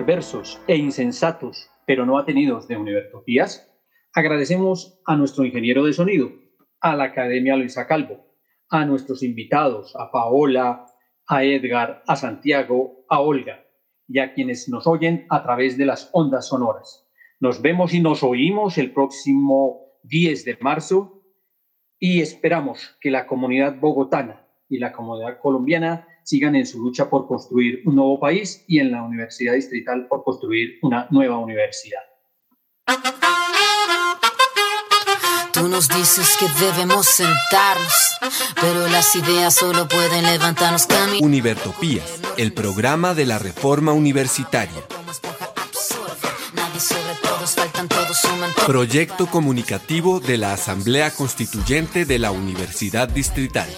[0.06, 3.74] perversos e insensatos, pero no atenidos de Univertopías,
[4.14, 6.32] agradecemos a nuestro ingeniero de sonido,
[6.80, 8.24] a la Academia Luisa Calvo,
[8.70, 10.86] a nuestros invitados, a Paola,
[11.28, 13.66] a Edgar, a Santiago, a Olga
[14.08, 17.10] y a quienes nos oyen a través de las ondas sonoras.
[17.40, 21.24] Nos vemos y nos oímos el próximo 10 de marzo
[21.98, 27.28] y esperamos que la comunidad bogotana y la comunidad colombiana sigan en su lucha por
[27.28, 32.02] construir un nuevo país y en la Universidad Distrital por construir una nueva universidad.
[35.54, 38.18] Tú nos dices que debemos sentarnos,
[38.60, 41.26] pero las ideas solo pueden levantarnos camino.
[41.26, 44.84] Univertopías, el programa de la reforma universitaria.
[48.66, 53.70] Proyecto comunicativo de la Asamblea Constituyente de la Universidad Distrital.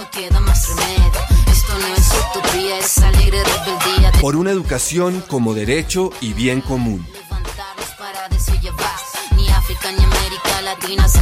[0.00, 1.12] Lo gritamos algo, no queda más remedio.
[1.50, 4.12] Esto no es utopía, es alegre rebeldía.
[4.20, 7.06] Por una educación como derecho y bien común.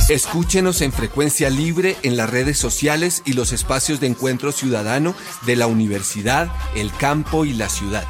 [0.09, 5.57] Escúchenos en frecuencia libre en las redes sociales y los espacios de encuentro ciudadano de
[5.57, 8.05] la universidad, el campo y la ciudad.